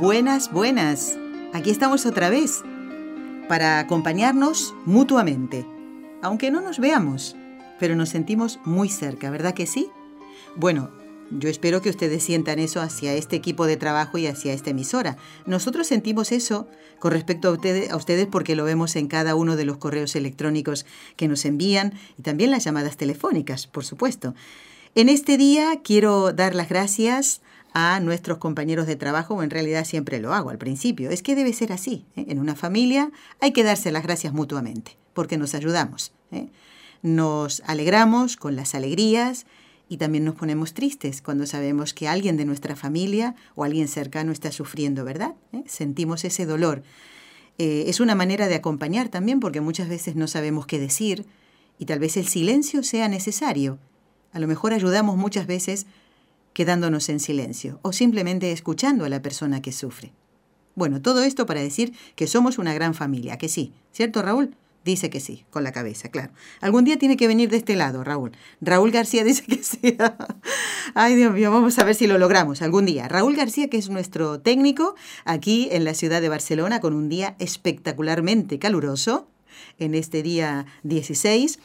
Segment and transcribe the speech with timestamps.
[0.00, 1.18] Buenas, buenas.
[1.52, 2.62] Aquí estamos otra vez
[3.50, 5.66] para acompañarnos mutuamente.
[6.22, 7.36] Aunque no nos veamos,
[7.78, 9.90] pero nos sentimos muy cerca, ¿verdad que sí?
[10.56, 10.90] Bueno,
[11.30, 15.18] yo espero que ustedes sientan eso hacia este equipo de trabajo y hacia esta emisora.
[15.44, 16.66] Nosotros sentimos eso
[16.98, 17.52] con respecto a
[17.96, 22.22] ustedes, porque lo vemos en cada uno de los correos electrónicos que nos envían y
[22.22, 24.34] también las llamadas telefónicas, por supuesto.
[24.94, 27.42] En este día quiero dar las gracias
[27.72, 31.10] a nuestros compañeros de trabajo, o en realidad siempre lo hago al principio.
[31.10, 32.04] Es que debe ser así.
[32.16, 32.26] ¿eh?
[32.28, 36.12] En una familia hay que darse las gracias mutuamente, porque nos ayudamos.
[36.32, 36.48] ¿eh?
[37.02, 39.46] Nos alegramos con las alegrías
[39.88, 44.32] y también nos ponemos tristes cuando sabemos que alguien de nuestra familia o alguien cercano
[44.32, 45.34] está sufriendo, ¿verdad?
[45.52, 45.62] ¿Eh?
[45.66, 46.82] Sentimos ese dolor.
[47.58, 51.26] es una manera de acompañar también porque muchas veces no sabemos qué decir
[51.78, 53.78] y tal vez el silencio sea necesario.
[54.32, 55.86] A lo mejor ayudamos muchas veces
[56.52, 60.12] quedándonos en silencio o simplemente escuchando a la persona que sufre.
[60.74, 64.54] Bueno, todo esto para decir que somos una gran familia, que sí, ¿cierto Raúl?
[64.84, 66.32] Dice que sí, con la cabeza, claro.
[66.62, 68.32] Algún día tiene que venir de este lado, Raúl.
[68.62, 69.96] Raúl García dice que sí.
[70.94, 73.06] Ay, Dios mío, vamos a ver si lo logramos algún día.
[73.06, 74.94] Raúl García, que es nuestro técnico
[75.26, 79.28] aquí en la ciudad de Barcelona, con un día espectacularmente caluroso,
[79.78, 81.58] en este día 16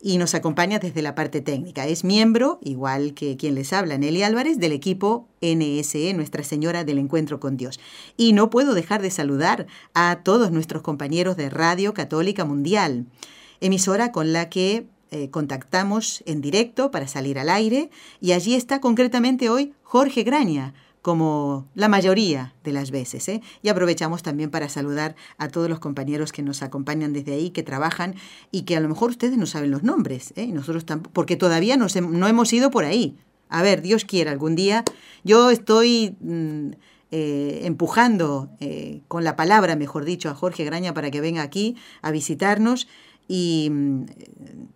[0.00, 1.86] y nos acompaña desde la parte técnica.
[1.86, 6.98] Es miembro, igual que quien les habla, Nelly Álvarez, del equipo NSE, Nuestra Señora del
[6.98, 7.78] Encuentro con Dios.
[8.16, 13.06] Y no puedo dejar de saludar a todos nuestros compañeros de Radio Católica Mundial,
[13.60, 17.90] emisora con la que eh, contactamos en directo para salir al aire,
[18.20, 20.72] y allí está concretamente hoy Jorge Graña
[21.02, 23.28] como la mayoría de las veces.
[23.28, 23.40] ¿eh?
[23.62, 27.62] Y aprovechamos también para saludar a todos los compañeros que nos acompañan desde ahí, que
[27.62, 28.14] trabajan
[28.50, 30.46] y que a lo mejor ustedes no saben los nombres, ¿eh?
[30.48, 33.16] nosotros tampoco, porque todavía no hemos ido por ahí.
[33.50, 34.84] A ver, Dios quiera, algún día
[35.24, 36.70] yo estoy mm,
[37.10, 41.76] eh, empujando eh, con la palabra, mejor dicho, a Jorge Graña para que venga aquí
[42.02, 42.86] a visitarnos
[43.26, 44.04] y mm,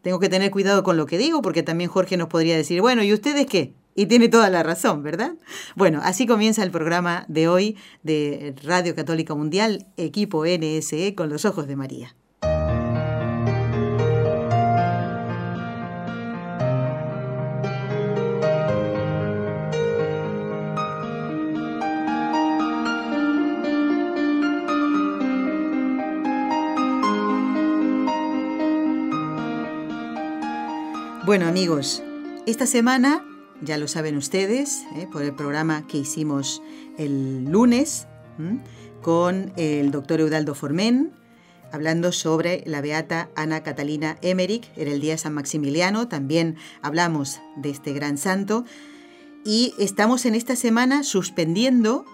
[0.02, 3.04] tengo que tener cuidado con lo que digo porque también Jorge nos podría decir, bueno,
[3.04, 3.74] ¿y ustedes qué?
[3.94, 5.34] Y tiene toda la razón, ¿verdad?
[5.76, 11.44] Bueno, así comienza el programa de hoy de Radio Católica Mundial, equipo NSE con los
[11.44, 12.16] ojos de María.
[31.26, 32.02] Bueno amigos,
[32.46, 33.24] esta semana
[33.60, 35.06] ya lo saben ustedes, ¿eh?
[35.10, 36.62] por el programa que hicimos
[36.98, 38.06] el lunes
[39.02, 41.12] con el doctor Eudaldo Formen,
[41.72, 47.70] hablando sobre la beata Ana Catalina Emmerich, era el día San Maximiliano, también hablamos de
[47.70, 48.64] este gran santo,
[49.44, 52.06] y estamos en esta semana suspendiendo,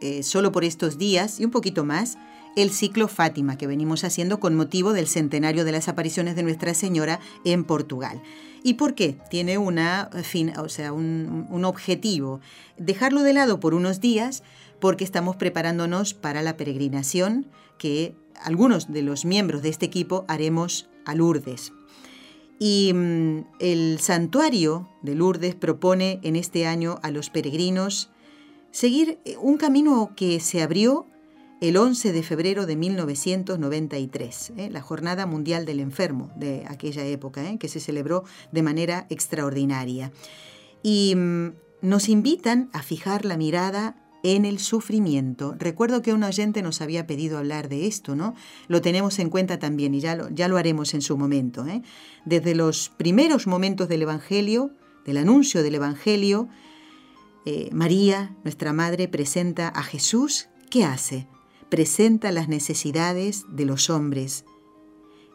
[0.00, 2.16] eh, solo por estos días y un poquito más,
[2.56, 6.74] el ciclo Fátima que venimos haciendo con motivo del centenario de las apariciones de Nuestra
[6.74, 8.22] Señora en Portugal.
[8.62, 9.18] ¿Y por qué?
[9.28, 12.40] Tiene una fin, o sea, un, un objetivo.
[12.78, 14.42] Dejarlo de lado por unos días
[14.80, 17.46] porque estamos preparándonos para la peregrinación
[17.78, 21.72] que algunos de los miembros de este equipo haremos a Lourdes.
[22.58, 28.10] Y mm, el santuario de Lourdes propone en este año a los peregrinos
[28.70, 31.06] seguir un camino que se abrió
[31.60, 34.70] el 11 de febrero de 1993, ¿eh?
[34.70, 37.58] la Jornada Mundial del Enfermo de aquella época, ¿eh?
[37.58, 40.12] que se celebró de manera extraordinaria.
[40.82, 45.54] Y mm, nos invitan a fijar la mirada en el sufrimiento.
[45.58, 48.34] Recuerdo que un oyente nos había pedido hablar de esto, ¿no?
[48.68, 51.66] Lo tenemos en cuenta también y ya lo, haremos en su momento.
[51.66, 51.82] ¿eh?
[52.24, 54.70] Desde los primeros momentos del Evangelio,
[55.04, 56.48] del anuncio del Evangelio,
[57.72, 60.48] María, nuestra Madre, presenta a Jesús.
[60.70, 61.28] ¿Qué hace?
[61.68, 64.44] Presenta las necesidades de los hombres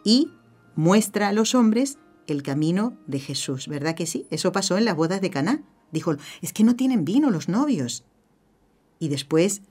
[0.04, 0.32] y
[0.76, 1.98] muestra a los hombres
[2.28, 4.28] el camino de Jesús, ¿verdad que sí?
[4.30, 5.64] Eso pasó en las bodas de Caná.
[5.92, 8.06] Dijo, es que no tienen vino los novios.
[9.00, 9.62] Y después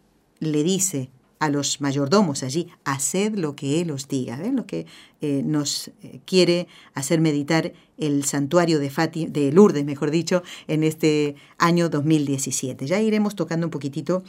[0.41, 4.37] le dice a los mayordomos allí, haced lo que Él os diga.
[4.37, 4.87] ¿Ven lo que
[5.21, 8.91] eh, nos eh, quiere hacer meditar el santuario de,
[9.29, 12.87] de Lourdes, mejor dicho, en este año 2017?
[12.87, 14.23] Ya iremos tocando un poquitito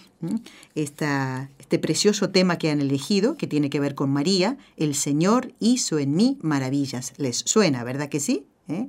[0.76, 4.58] esta, este precioso tema que han elegido, que tiene que ver con María.
[4.78, 7.14] El Señor hizo en mí maravillas.
[7.18, 8.46] ¿Les suena, verdad que sí?
[8.68, 8.88] ¿Eh?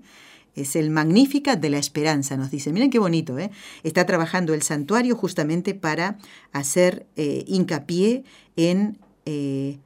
[0.55, 2.73] Es el Magnífica de la Esperanza, nos dice.
[2.73, 3.51] Miren qué bonito, ¿eh?
[3.83, 6.19] Está trabajando el santuario justamente para
[6.53, 8.25] hacer eh, hincapié
[8.57, 9.79] en eh,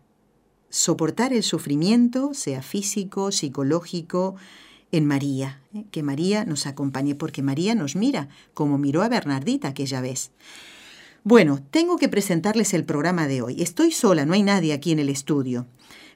[0.70, 4.36] soportar el sufrimiento, sea físico, psicológico,
[4.90, 5.60] en María.
[5.90, 10.30] Que María nos acompañe, porque María nos mira, como miró a Bernardita aquella vez.
[11.24, 13.62] Bueno, tengo que presentarles el programa de hoy.
[13.62, 15.66] Estoy sola, no hay nadie aquí en el estudio,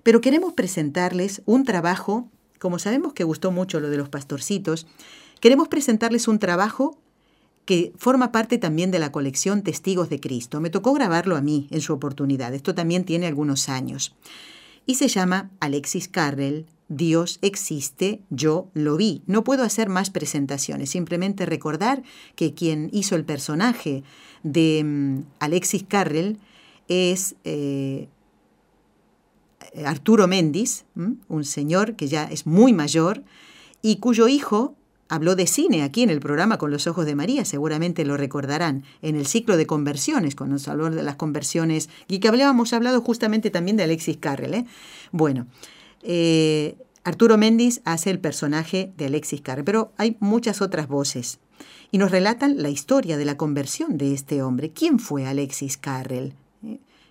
[0.02, 4.86] pero queremos presentarles un trabajo como sabemos que gustó mucho lo de los pastorcitos,
[5.40, 6.98] queremos presentarles un trabajo
[7.64, 10.60] que forma parte también de la colección Testigos de Cristo.
[10.60, 12.54] Me tocó grabarlo a mí en su oportunidad.
[12.54, 14.14] Esto también tiene algunos años.
[14.86, 19.22] Y se llama Alexis Carrel, Dios existe, yo lo vi.
[19.26, 22.02] No puedo hacer más presentaciones, simplemente recordar
[22.36, 24.02] que quien hizo el personaje
[24.42, 26.38] de mm, Alexis Carrel
[26.88, 28.08] es eh,
[29.84, 33.22] Arturo Méndez, un señor que ya es muy mayor
[33.82, 34.74] y cuyo hijo
[35.08, 38.84] habló de cine aquí en el programa Con los Ojos de María, seguramente lo recordarán,
[39.02, 43.00] en el ciclo de conversiones, cuando nos habló de las conversiones, y que hablábamos hablado
[43.00, 44.54] justamente también de Alexis Carrel.
[44.54, 44.64] ¿eh?
[45.10, 45.46] Bueno,
[46.02, 51.38] eh, Arturo Méndez hace el personaje de Alexis Carrel, pero hay muchas otras voces.
[51.90, 54.70] Y nos relatan la historia de la conversión de este hombre.
[54.70, 56.34] ¿Quién fue Alexis Carrel?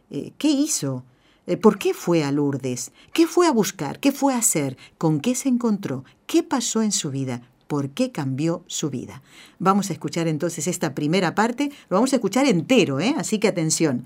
[0.09, 1.03] ¿Qué hizo?
[1.47, 2.91] Eh, ¿Por qué fue a Lourdes?
[3.13, 3.99] ¿Qué fue a buscar?
[3.99, 4.77] ¿Qué fue a hacer?
[4.97, 6.03] ¿Con qué se encontró?
[6.27, 7.41] ¿Qué pasó en su vida?
[7.67, 9.21] ¿Por qué cambió su vida?
[9.57, 13.15] Vamos a escuchar entonces esta primera parte, lo vamos a escuchar entero, ¿eh?
[13.17, 14.03] así que atención.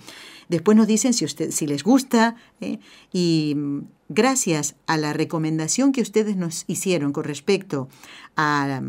[0.50, 2.80] Después nos dicen si, si les gusta ¿eh?
[3.12, 7.88] y mm, gracias a la recomendación que ustedes nos hicieron con respecto
[8.36, 8.82] a,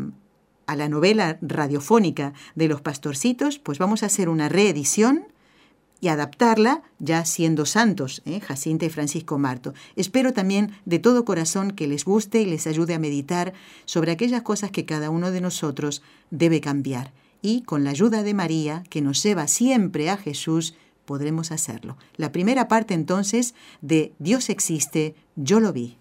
[0.65, 5.27] a la novela radiofónica de los pastorcitos, pues vamos a hacer una reedición
[6.03, 8.41] y adaptarla ya siendo santos, ¿eh?
[8.41, 9.73] Jacinta y Francisco Marto.
[9.95, 13.53] Espero también de todo corazón que les guste y les ayude a meditar
[13.85, 17.13] sobre aquellas cosas que cada uno de nosotros debe cambiar.
[17.41, 21.95] Y con la ayuda de María, que nos lleva siempre a Jesús, podremos hacerlo.
[22.17, 25.97] La primera parte entonces de Dios existe, yo lo vi.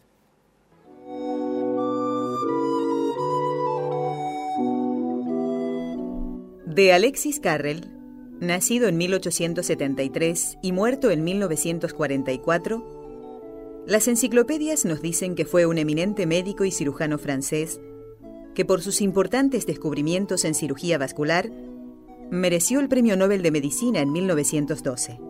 [6.66, 8.01] De Alexis Carrel
[8.43, 16.27] Nacido en 1873 y muerto en 1944, las enciclopedias nos dicen que fue un eminente
[16.27, 17.81] médico y cirujano francés
[18.56, 21.53] que por sus importantes descubrimientos en cirugía vascular
[22.33, 25.21] mereció el Premio Nobel de Medicina en 1912.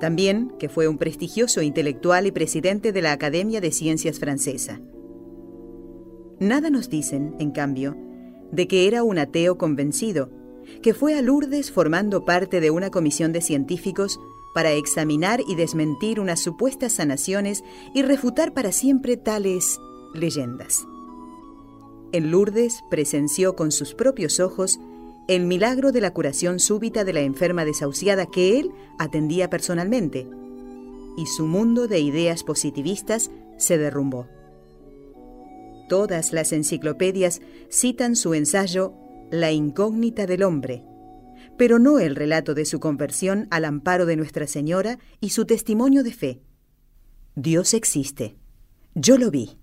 [0.00, 4.80] También que fue un prestigioso intelectual y presidente de la Academia de Ciencias Francesa.
[6.40, 7.96] Nada nos dicen, en cambio,
[8.50, 10.39] de que era un ateo convencido
[10.82, 14.18] que fue a Lourdes formando parte de una comisión de científicos
[14.54, 17.62] para examinar y desmentir unas supuestas sanaciones
[17.94, 19.78] y refutar para siempre tales
[20.14, 20.86] leyendas.
[22.12, 24.80] En Lourdes presenció con sus propios ojos
[25.28, 30.26] el milagro de la curación súbita de la enferma desahuciada que él atendía personalmente,
[31.16, 34.26] y su mundo de ideas positivistas se derrumbó.
[35.88, 38.94] Todas las enciclopedias citan su ensayo
[39.30, 40.84] la incógnita del hombre,
[41.56, 46.02] pero no el relato de su conversión al amparo de Nuestra Señora y su testimonio
[46.02, 46.40] de fe.
[47.34, 48.36] Dios existe.
[48.94, 49.56] Yo lo vi.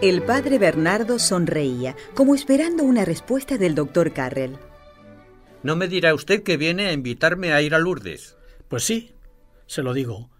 [0.00, 4.56] El padre Bernardo sonreía, como esperando una respuesta del doctor Carrel.
[5.62, 8.36] No me dirá usted que viene a invitarme a ir a Lourdes.
[8.68, 9.12] Pues sí,
[9.66, 10.30] se lo digo.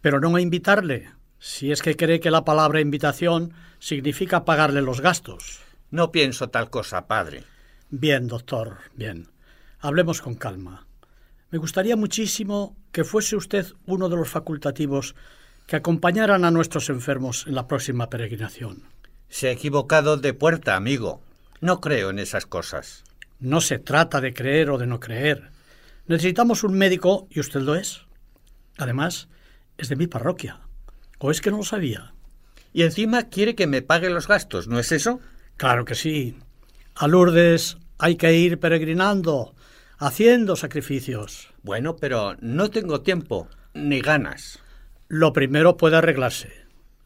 [0.00, 5.00] Pero no a invitarle, si es que cree que la palabra invitación significa pagarle los
[5.00, 5.60] gastos.
[5.90, 7.44] No pienso tal cosa, padre.
[7.90, 9.28] Bien, doctor, bien.
[9.80, 10.86] Hablemos con calma.
[11.50, 15.14] Me gustaría muchísimo que fuese usted uno de los facultativos
[15.66, 18.84] que acompañaran a nuestros enfermos en la próxima peregrinación.
[19.28, 21.20] Se ha equivocado de puerta, amigo.
[21.60, 23.04] No creo en esas cosas.
[23.40, 25.50] No se trata de creer o de no creer.
[26.06, 28.06] Necesitamos un médico y usted lo es.
[28.76, 29.28] Además,
[29.78, 30.60] es de mi parroquia.
[31.18, 32.12] ¿O es que no lo sabía?
[32.72, 35.20] Y encima quiere que me pague los gastos, ¿no es eso?
[35.56, 36.36] Claro que sí.
[36.94, 39.54] A Lourdes hay que ir peregrinando,
[39.98, 41.52] haciendo sacrificios.
[41.62, 44.60] Bueno, pero no tengo tiempo, ni ganas.
[45.08, 46.52] Lo primero puede arreglarse.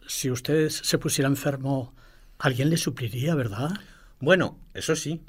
[0.07, 1.95] si usted se pusiera enfermo,
[2.39, 3.71] alguien le supliría, ¿verdad?
[4.21, 5.23] Bueno, eso sí.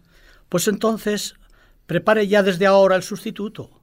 [0.50, 1.36] Pues entonces,
[1.86, 3.82] prepare ya desde ahora el sustituto.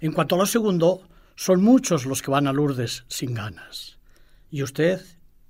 [0.00, 1.02] En cuanto a lo segundo,
[1.34, 3.98] son muchos los que van a Lourdes sin ganas.
[4.50, 5.00] Y usted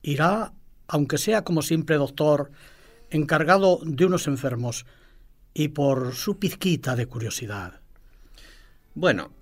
[0.03, 0.53] irá,
[0.87, 2.51] aunque sea como simple doctor,
[3.11, 4.87] encargado de unos enfermos,
[5.55, 7.81] y por su pizquita de curiosidad.
[8.95, 9.33] Bueno,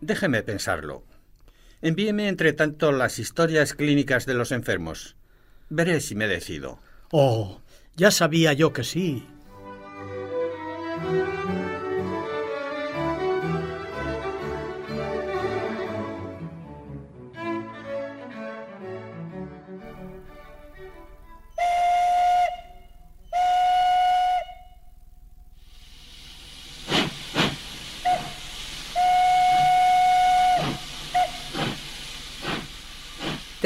[0.00, 1.04] déjeme pensarlo.
[1.82, 5.16] Envíeme entre tanto las historias clínicas de los enfermos.
[5.68, 6.78] Veré si me decido.
[7.10, 7.60] Oh,
[7.96, 9.26] ya sabía yo que sí.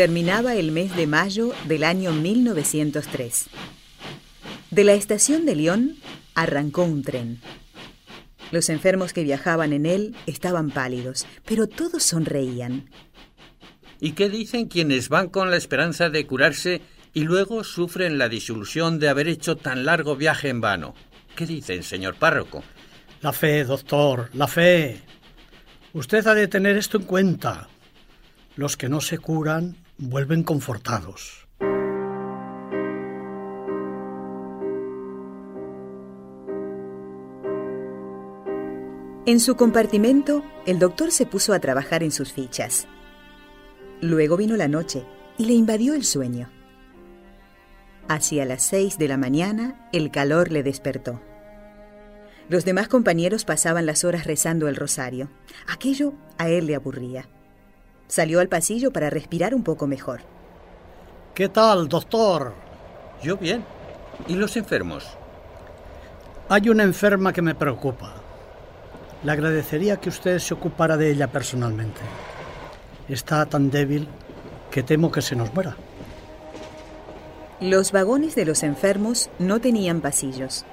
[0.00, 3.50] Terminaba el mes de mayo del año 1903.
[4.70, 5.96] De la estación de Lyon
[6.34, 7.38] arrancó un tren.
[8.50, 12.88] Los enfermos que viajaban en él estaban pálidos, pero todos sonreían.
[14.00, 16.80] ¿Y qué dicen quienes van con la esperanza de curarse
[17.12, 20.94] y luego sufren la disolución de haber hecho tan largo viaje en vano?
[21.36, 22.64] ¿Qué dicen, señor párroco?
[23.20, 25.02] La fe, doctor, la fe.
[25.92, 27.68] Usted ha de tener esto en cuenta.
[28.56, 31.46] Los que no se curan vuelven confortados.
[39.26, 42.88] En su compartimento, el doctor se puso a trabajar en sus fichas.
[44.00, 45.04] Luego vino la noche
[45.36, 46.50] y le invadió el sueño.
[48.08, 51.20] Hacia las seis de la mañana, el calor le despertó.
[52.48, 55.30] Los demás compañeros pasaban las horas rezando el rosario.
[55.68, 57.28] Aquello a él le aburría.
[58.10, 60.22] Salió al pasillo para respirar un poco mejor.
[61.32, 62.54] ¿Qué tal, doctor?
[63.22, 63.64] Yo bien.
[64.26, 65.06] ¿Y los enfermos?
[66.48, 68.14] Hay una enferma que me preocupa.
[69.22, 72.00] Le agradecería que usted se ocupara de ella personalmente.
[73.08, 74.08] Está tan débil
[74.72, 75.76] que temo que se nos muera.
[77.60, 80.64] Los vagones de los enfermos no tenían pasillos.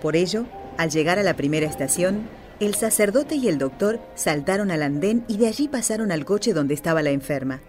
[0.00, 0.44] Por ello,
[0.78, 2.28] al llegar a la primera estación,
[2.60, 6.74] el sacerdote y el doctor saltaron al andén y de allí pasaron al coche donde
[6.74, 7.60] estaba la enferma,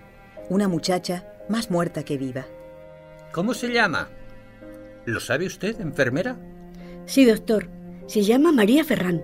[0.50, 2.46] una muchacha más muerta que viva.
[3.32, 4.10] ¿Cómo se llama?
[5.06, 6.38] ¿Lo sabe usted, enfermera?
[7.06, 7.70] Sí, doctor.
[8.08, 9.24] Se llama María Ferrán.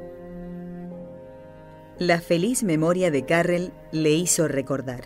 [2.00, 5.06] La feliz memoria de Carrel le hizo recordar.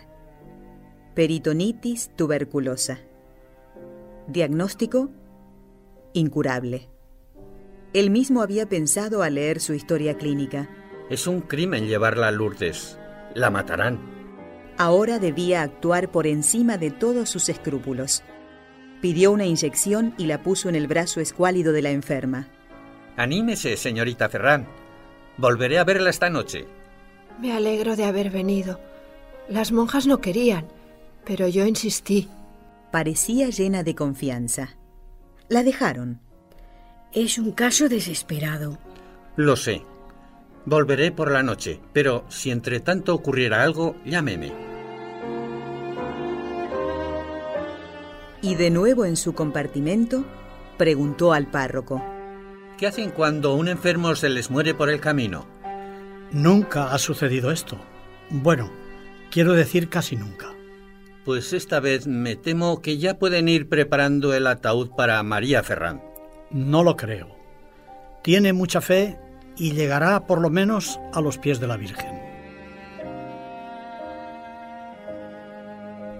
[1.14, 2.98] Peritonitis tuberculosa.
[4.26, 5.10] Diagnóstico
[6.12, 6.88] incurable.
[7.92, 10.68] Él mismo había pensado al leer su historia clínica.
[11.08, 12.98] Es un crimen llevarla a Lourdes.
[13.34, 13.98] La matarán.
[14.76, 18.22] Ahora debía actuar por encima de todos sus escrúpulos.
[19.00, 22.48] Pidió una inyección y la puso en el brazo escuálido de la enferma.
[23.16, 24.68] Anímese, señorita Ferrán.
[25.36, 26.66] Volveré a verla esta noche.
[27.40, 28.80] Me alegro de haber venido.
[29.48, 30.66] Las monjas no querían,
[31.24, 32.28] pero yo insistí.
[32.92, 34.76] Parecía llena de confianza.
[35.48, 36.20] La dejaron.
[37.12, 38.78] Es un caso desesperado.
[39.34, 39.82] Lo sé.
[40.66, 44.52] Volveré por la noche, pero si entre tanto ocurriera algo, llámeme.
[48.42, 50.26] Y de nuevo en su compartimento,
[50.76, 52.04] preguntó al párroco.
[52.76, 55.46] ¿Qué hacen cuando un enfermo se les muere por el camino?
[56.30, 57.78] Nunca ha sucedido esto.
[58.28, 58.70] Bueno,
[59.30, 60.54] quiero decir casi nunca.
[61.24, 66.07] Pues esta vez me temo que ya pueden ir preparando el ataúd para María Ferrán.
[66.50, 67.36] No lo creo.
[68.22, 69.18] Tiene mucha fe
[69.56, 72.20] y llegará por lo menos a los pies de la Virgen.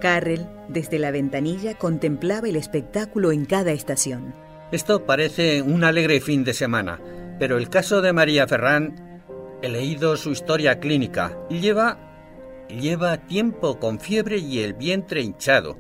[0.01, 4.33] Carrel, desde la ventanilla, contemplaba el espectáculo en cada estación.
[4.71, 7.01] Esto parece un alegre fin de semana,
[7.39, 9.23] pero el caso de María Ferrán,
[9.63, 11.99] he leído su historia clínica, lleva
[12.69, 15.79] lleva tiempo con fiebre y el vientre hinchado.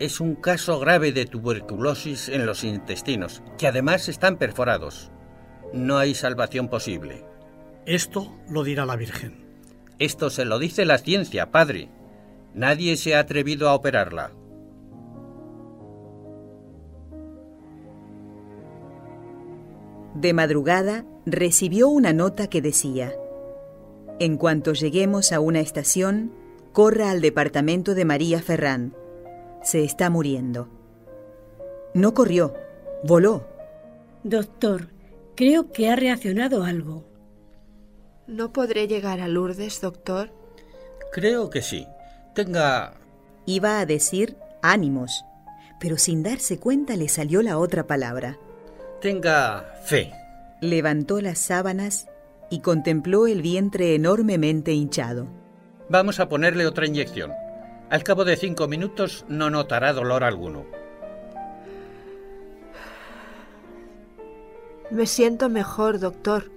[0.00, 5.10] Es un caso grave de tuberculosis en los intestinos, que además están perforados.
[5.74, 7.22] No hay salvación posible.
[7.84, 9.44] Esto lo dirá la Virgen.
[9.98, 11.90] Esto se lo dice la ciencia, padre.
[12.54, 14.32] Nadie se ha atrevido a operarla.
[20.14, 23.12] De madrugada recibió una nota que decía,
[24.18, 26.32] En cuanto lleguemos a una estación,
[26.72, 28.94] corra al departamento de María Ferrán.
[29.62, 30.68] Se está muriendo.
[31.94, 32.54] No corrió,
[33.04, 33.46] voló.
[34.22, 34.88] Doctor,
[35.34, 37.04] creo que ha reaccionado algo.
[38.26, 40.30] ¿No podré llegar a Lourdes, doctor?
[41.12, 41.86] Creo que sí.
[42.34, 42.94] Tenga...
[43.46, 45.24] Iba a decir ánimos,
[45.80, 48.38] pero sin darse cuenta le salió la otra palabra.
[49.00, 50.12] Tenga fe.
[50.60, 52.06] Levantó las sábanas
[52.50, 55.26] y contempló el vientre enormemente hinchado.
[55.88, 57.32] Vamos a ponerle otra inyección.
[57.90, 60.64] Al cabo de cinco minutos no notará dolor alguno.
[64.92, 66.52] Me siento mejor, doctor.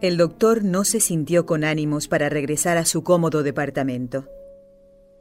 [0.00, 4.26] El doctor no se sintió con ánimos para regresar a su cómodo departamento.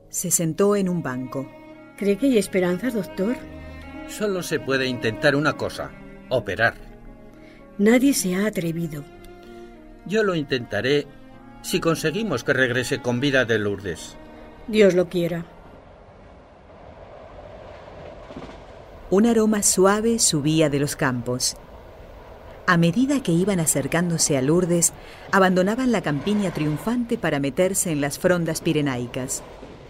[0.09, 1.49] Se sentó en un banco.
[1.97, 3.35] ¿Cree que hay esperanzas, doctor?
[4.07, 5.91] Solo se puede intentar una cosa,
[6.29, 6.75] operar.
[7.77, 9.03] Nadie se ha atrevido.
[10.05, 11.07] Yo lo intentaré
[11.61, 14.17] si conseguimos que regrese con vida de Lourdes.
[14.67, 15.45] Dios lo quiera.
[19.09, 21.57] Un aroma suave subía de los campos.
[22.65, 24.93] A medida que iban acercándose a Lourdes,
[25.31, 29.43] abandonaban la campiña triunfante para meterse en las frondas pirenaicas.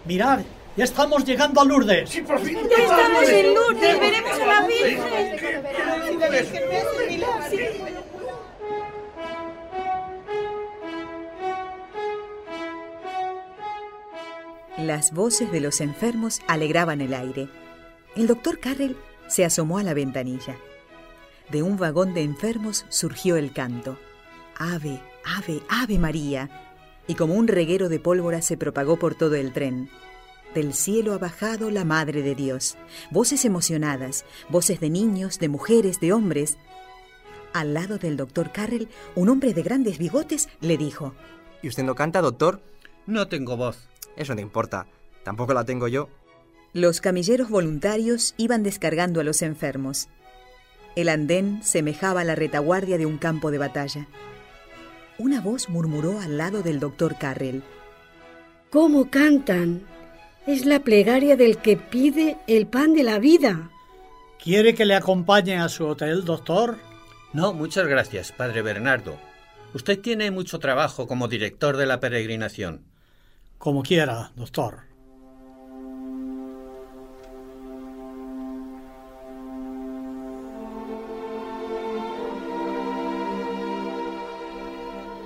[0.04, 0.40] Mirad,
[0.76, 2.10] ya estamos llegando a Lourdes.
[2.10, 2.58] Sí, por fin.
[2.68, 5.02] Ya estamos en Lourdes, veremos a la Virgen.
[14.82, 17.48] Las voces de los enfermos alegraban el aire.
[18.16, 18.96] El doctor Carrel
[19.28, 20.56] se asomó a la ventanilla.
[21.50, 23.96] De un vagón de enfermos surgió el canto.
[24.58, 26.50] Ave, ave, ave María.
[27.06, 29.88] Y como un reguero de pólvora se propagó por todo el tren.
[30.52, 32.76] Del cielo ha bajado la Madre de Dios.
[33.12, 36.58] Voces emocionadas, voces de niños, de mujeres, de hombres.
[37.52, 41.14] Al lado del doctor Carrel, un hombre de grandes bigotes le dijo.
[41.62, 42.60] ¿Y usted no canta, doctor?
[43.06, 43.91] No tengo voz.
[44.16, 44.86] Eso no importa.
[45.24, 46.08] Tampoco la tengo yo.
[46.72, 50.08] Los camilleros voluntarios iban descargando a los enfermos.
[50.96, 54.08] El andén semejaba a la retaguardia de un campo de batalla.
[55.18, 57.62] Una voz murmuró al lado del doctor Carrel.
[58.70, 59.82] ¿Cómo cantan?
[60.46, 63.70] Es la plegaria del que pide el pan de la vida.
[64.42, 66.78] ¿Quiere que le acompañe a su hotel, doctor?
[67.32, 69.18] No, muchas gracias, padre Bernardo.
[69.74, 72.91] Usted tiene mucho trabajo como director de la peregrinación.
[73.62, 74.80] Como quiera, doctor.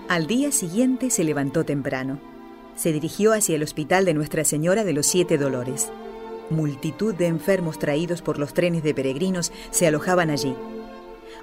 [0.07, 2.21] Al día siguiente se levantó temprano.
[2.75, 5.91] Se dirigió hacia el hospital de Nuestra Señora de los Siete Dolores.
[6.51, 10.55] Multitud de enfermos traídos por los trenes de peregrinos se alojaban allí.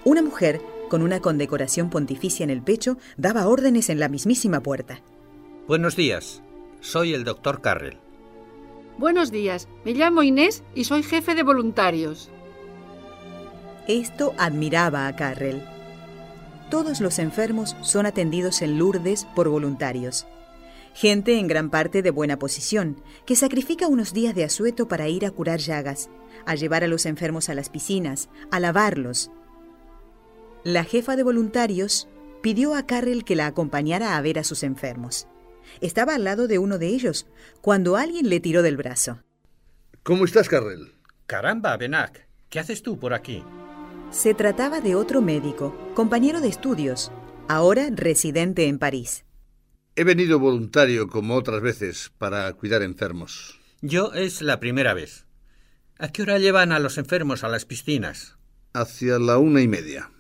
[0.04, 5.02] Una mujer, con una condecoración pontificia en el pecho, daba órdenes en la mismísima puerta.
[5.68, 6.44] Buenos días.
[6.84, 7.98] Soy el doctor Carrel.
[8.98, 9.70] Buenos días.
[9.86, 12.30] Me llamo Inés y soy jefe de voluntarios.
[13.88, 15.64] Esto admiraba a Carrel.
[16.70, 20.28] Todos los enfermos son atendidos en Lourdes por voluntarios.
[20.94, 25.26] Gente en gran parte de buena posición, que sacrifica unos días de asueto para ir
[25.26, 26.10] a curar llagas,
[26.46, 29.32] a llevar a los enfermos a las piscinas, a lavarlos.
[30.66, 32.10] La jefa de voluntarios
[32.42, 35.30] pidió a Carrel que la acompañara a ver a sus enfermos.
[35.82, 37.28] Estaba al lado de uno de ellos,
[37.62, 39.24] cuando alguien le tiró del brazo.
[40.04, 40.94] ¿Cómo estás, Carrel?
[41.28, 43.44] Caramba, Benac, ¿qué haces tú por aquí?
[44.12, 47.12] Se trataba de otro médico, compañero de estudios,
[47.48, 49.26] ahora residente en París.
[49.96, 53.60] He venido voluntario, como otras veces, para cuidar enfermos.
[53.82, 55.26] Yo es la primera vez.
[56.00, 58.38] ¿A qué hora llevan a los enfermos a las piscinas?
[58.74, 60.12] Hacia la una y media.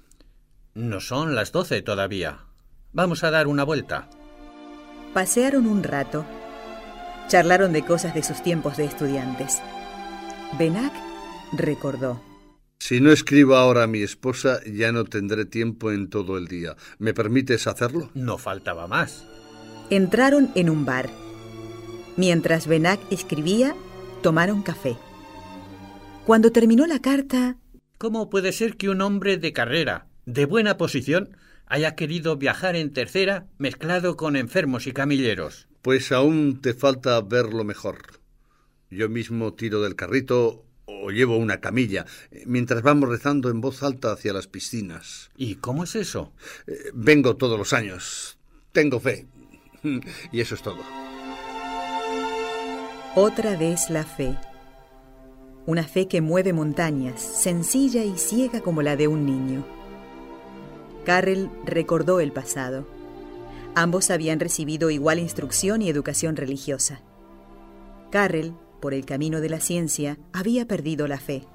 [0.75, 2.45] No son las doce todavía.
[2.93, 4.10] Vamos a dar una vuelta.
[5.13, 6.26] Pasearon un rato.
[7.28, 9.62] Charlaron de cosas de sus tiempos de estudiantes.
[10.58, 10.91] Benac
[11.56, 12.19] recordó.
[12.80, 16.76] Si no escribo ahora a mi esposa, ya no tendré tiempo en todo el día.
[16.97, 18.10] ¿Me permites hacerlo?
[18.15, 19.23] No faltaba más.
[19.91, 21.10] Entraron en un bar.
[22.17, 23.76] Mientras Benac escribía,
[24.23, 24.97] tomaron café.
[26.26, 27.58] Cuando terminó la carta...
[27.99, 32.93] ¿Cómo puede ser que un hombre de carrera, de buena posición, haya querido viajar en
[32.93, 35.67] tercera mezclado con enfermos y camilleros?
[35.82, 38.21] Pues aún te falta verlo mejor.
[38.89, 42.06] Yo mismo tiro del carrito o llevo una camilla,
[42.45, 45.32] mientras vamos rezando en voz alta hacia las piscinas.
[45.36, 46.34] ¿Y cómo es eso?
[46.67, 48.38] Eh, vengo todos los años.
[48.71, 49.28] Tengo fe.
[50.32, 50.80] Y eso es todo.
[53.15, 54.36] Otra vez la fe.
[55.65, 59.83] Una fe que mueve montañas, sencilla y ciega como la de un niño.
[61.06, 62.88] Carrel recordó el pasado.
[63.76, 67.02] Ambos habían recibido igual instrucción y educación religiosa.
[68.12, 71.46] Carrel, por el camino de la ciencia, había perdido la fe.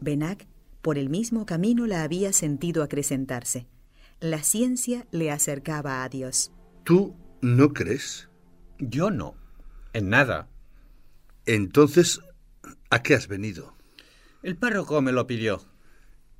[0.00, 0.46] Benac,
[0.80, 3.66] por el mismo camino, la había sentido acrecentarse.
[4.20, 6.52] La ciencia le acercaba a Dios.
[6.84, 8.28] ¿Tú no crees?
[8.78, 9.34] Yo no.
[9.92, 10.48] En nada.
[11.44, 12.20] Entonces,
[12.92, 13.74] ¿A qué has venido?
[14.42, 15.64] El párroco me lo pidió.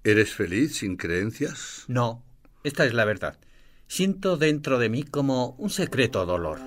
[0.04, 1.84] ¿Eres feliz sin creencias?
[1.88, 2.22] No,
[2.64, 3.38] esta es la verdad.
[3.86, 6.58] Siento dentro de mí como un secreto dolor.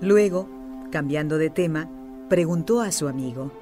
[0.00, 0.48] Luego,
[0.90, 1.88] cambiando de tema,
[2.28, 3.52] preguntó a su amigo.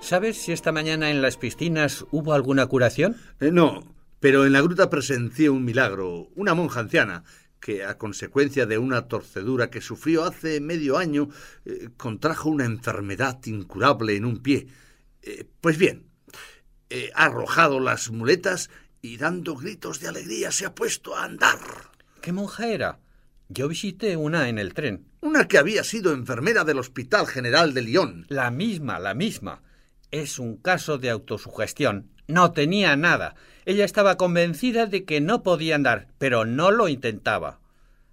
[0.00, 3.16] ¿Sabes si esta mañana en las piscinas hubo alguna curación?
[3.40, 6.28] Eh, no, pero en la gruta presencié un milagro.
[6.34, 7.24] Una monja anciana
[7.64, 11.28] que, a consecuencia de una torcedura que sufrió hace medio año,
[11.64, 14.66] eh, contrajo una enfermedad incurable en un pie.
[15.22, 16.04] Eh, pues bien,
[16.90, 18.68] eh, ha arrojado las muletas
[19.04, 21.58] y dando gritos de alegría se ha puesto a andar.
[22.22, 23.00] ¿Qué monja era?
[23.50, 25.04] Yo visité una en el tren.
[25.20, 28.24] Una que había sido enfermera del Hospital General de Lyon.
[28.30, 29.62] La misma, la misma.
[30.10, 32.08] Es un caso de autosugestión.
[32.28, 33.34] No tenía nada.
[33.66, 37.60] Ella estaba convencida de que no podía andar, pero no lo intentaba.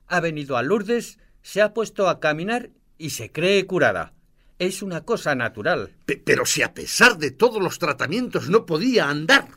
[0.07, 4.11] Ha venido a Lourdes, se ha puesto a caminar y se cree curada.
[4.59, 5.91] Es una cosa natural.
[6.05, 9.47] Pe- pero si a pesar de todos los tratamientos no podía andar.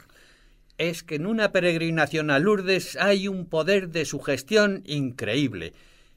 [0.84, 5.72] Es que en una peregrinación a Lourdes hay un poder de sugestión increíble.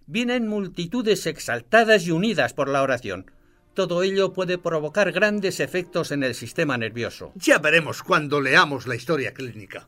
[0.07, 3.31] Vienen multitudes exaltadas y unidas por la oración.
[3.73, 7.31] Todo ello puede provocar grandes efectos en el sistema nervioso.
[7.35, 9.87] Ya veremos cuando leamos la historia clínica.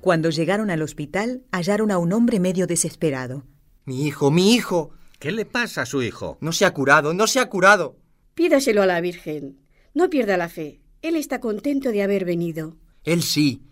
[0.00, 3.42] Cuando llegaron al hospital, hallaron a un hombre medio desesperado.
[3.84, 4.92] Mi hijo, mi hijo.
[5.24, 6.36] ¿Qué le pasa a su hijo?
[6.42, 7.96] No se ha curado, no se ha curado.
[8.34, 9.56] Pídaselo a la Virgen.
[9.94, 10.82] No pierda la fe.
[11.00, 12.76] Él está contento de haber venido.
[13.04, 13.62] Él sí,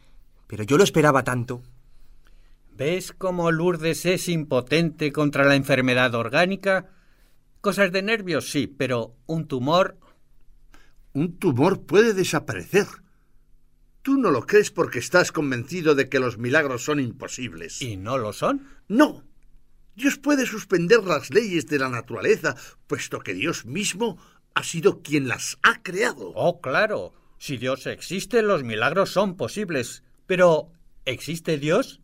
[0.46, 1.62] pero yo lo esperaba tanto.
[2.74, 6.88] ¿Ves cómo Lourdes es impotente contra la enfermedad orgánica?
[7.60, 9.98] Cosas de nervios, sí, pero un tumor...
[11.12, 12.86] Un tumor puede desaparecer.
[14.00, 17.82] Tú no lo crees porque estás convencido de que los milagros son imposibles.
[17.82, 18.66] ¿Y no lo son?
[18.88, 19.22] No.
[19.94, 24.18] Dios puede suspender las leyes de la naturaleza, puesto que Dios mismo
[24.54, 26.32] ha sido quien las ha creado.
[26.34, 27.12] Oh, claro.
[27.38, 30.02] Si Dios existe, los milagros son posibles.
[30.26, 30.70] Pero,
[31.04, 32.00] ¿existe Dios?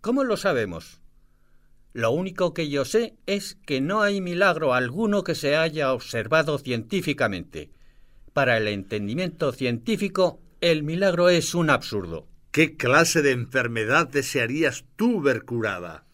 [0.00, 1.00] ¿Cómo lo sabemos?
[1.92, 6.58] Lo único que yo sé es que no hay milagro alguno que se haya observado
[6.58, 7.70] científicamente.
[8.34, 12.28] Para el entendimiento científico, el milagro es un absurdo.
[12.52, 16.05] ¿Qué clase de enfermedad desearías tú ver curada?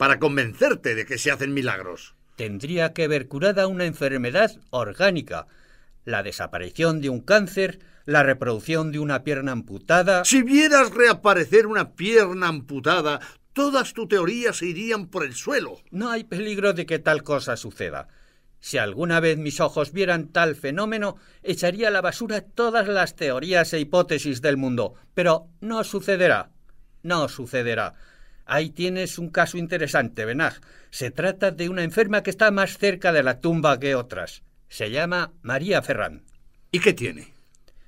[0.00, 2.14] Para convencerte de que se hacen milagros.
[2.36, 5.46] Tendría que ver curada una enfermedad orgánica,
[6.06, 10.24] la desaparición de un cáncer, la reproducción de una pierna amputada.
[10.24, 13.20] Si vieras reaparecer una pierna amputada,
[13.52, 15.82] todas tus teorías se irían por el suelo.
[15.90, 18.08] No hay peligro de que tal cosa suceda.
[18.58, 23.74] Si alguna vez mis ojos vieran tal fenómeno, echaría a la basura todas las teorías
[23.74, 24.94] e hipótesis del mundo.
[25.12, 26.52] Pero no sucederá.
[27.02, 27.96] No sucederá.
[28.52, 30.58] Ahí tienes un caso interesante, Benaj.
[30.90, 34.42] Se trata de una enferma que está más cerca de la tumba que otras.
[34.68, 36.24] Se llama María Ferrán.
[36.72, 37.32] ¿Y qué tiene?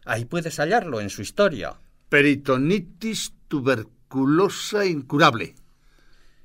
[0.04, 1.74] Ahí puedes hallarlo en su historia.
[2.08, 5.56] Peritonitis tuberculosa incurable.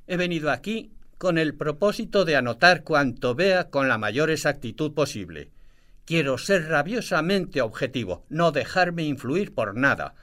[0.08, 5.52] He venido aquí con el propósito de anotar cuanto vea con la mayor exactitud posible.
[6.06, 10.16] Quiero ser rabiosamente objetivo, no dejarme influir por nada.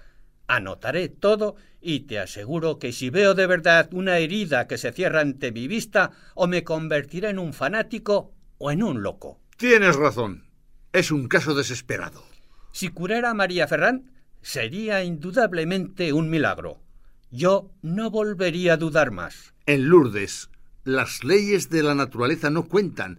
[0.47, 5.21] Anotaré todo y te aseguro que si veo de verdad una herida que se cierra
[5.21, 9.41] ante mi vista, o me convertiré en un fanático o en un loco.
[9.57, 10.45] Tienes razón.
[10.93, 12.23] Es un caso desesperado.
[12.73, 14.11] Si curara a María Ferrán,
[14.43, 16.81] sería indudablemente un milagro.
[17.31, 19.55] Yo no volvería a dudar más.
[19.67, 20.51] En Lourdes,
[20.85, 23.19] las leyes de la naturaleza no cuentan,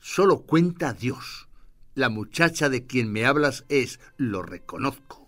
[0.00, 1.48] solo cuenta Dios.
[1.94, 5.25] La muchacha de quien me hablas es, lo reconozco,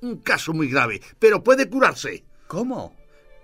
[0.00, 2.24] un caso muy grave, pero puede curarse.
[2.46, 2.96] ¿Cómo?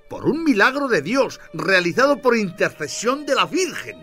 [0.08, 3.96] Por un milagro de Dios, realizado por intercesión de la Virgen.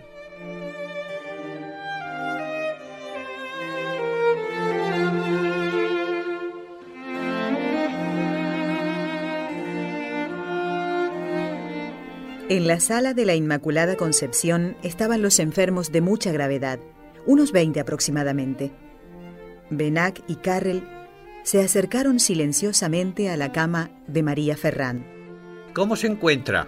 [12.51, 16.79] En la sala de la Inmaculada Concepción estaban los enfermos de mucha gravedad,
[17.25, 18.73] unos 20 aproximadamente.
[19.69, 20.83] Benac y Carrel
[21.43, 25.05] se acercaron silenciosamente a la cama de María Ferrán.
[25.73, 26.67] ¿Cómo se encuentra?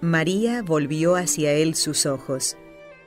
[0.00, 2.56] María volvió hacia él sus ojos.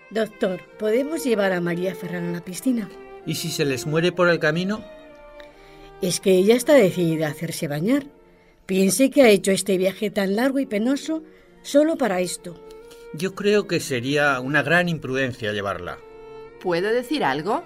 [0.10, 2.90] Doctor, ¿podemos llevar a María Ferrán a la piscina?
[3.26, 4.84] ¿Y si se les muere por el camino?
[6.02, 8.06] Es que ella está decidida a hacerse bañar.
[8.66, 11.24] Piense que ha hecho este viaje tan largo y penoso
[11.62, 12.64] solo para esto.
[13.14, 15.98] Yo creo que sería una gran imprudencia llevarla.
[16.62, 17.64] ¿Puedo decir algo?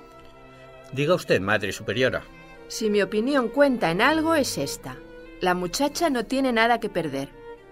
[0.94, 2.24] Diga usted, Madre Superiora.
[2.72, 4.96] Si mi opinión cuenta en algo es esta.
[5.42, 7.28] La muchacha no tiene nada que perder.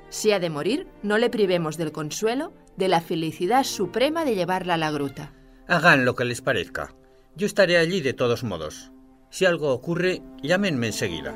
[0.10, 4.74] Si ha de morir, no le privemos del consuelo, de la felicidad suprema de llevarla
[4.74, 5.32] a la gruta.
[5.70, 6.94] Hagan lo que les parezca.
[7.38, 8.92] Yo estaré allí de todos modos.
[9.30, 11.34] Si algo ocurre, llámenme enseguida.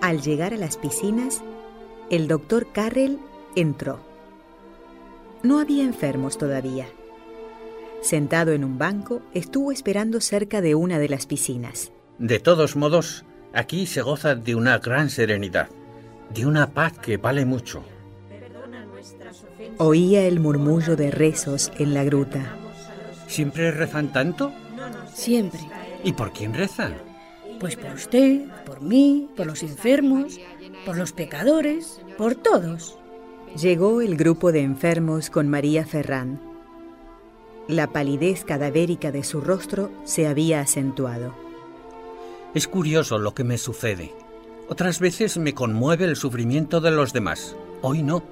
[0.00, 1.42] Al llegar a las piscinas,
[2.08, 3.18] el doctor Carrel
[3.54, 4.11] entró.
[5.42, 6.86] No había enfermos todavía.
[8.00, 11.92] Sentado en un banco, estuvo esperando cerca de una de las piscinas.
[12.18, 15.68] De todos modos, aquí se goza de una gran serenidad,
[16.32, 17.82] de una paz que vale mucho.
[19.78, 22.56] Oía el murmullo de rezos en la gruta.
[23.26, 24.52] ¿Siempre rezan tanto?
[25.14, 25.60] Siempre.
[26.04, 26.94] ¿Y por quién rezan?
[27.58, 30.38] Pues por usted, por mí, por los enfermos,
[30.84, 32.98] por los pecadores, por todos.
[33.56, 36.40] Llegó el grupo de enfermos con María Ferrán.
[37.68, 41.34] La palidez cadavérica de su rostro se había acentuado.
[42.54, 44.14] Es curioso lo que me sucede.
[44.70, 47.54] Otras veces me conmueve el sufrimiento de los demás.
[47.82, 48.22] Hoy no.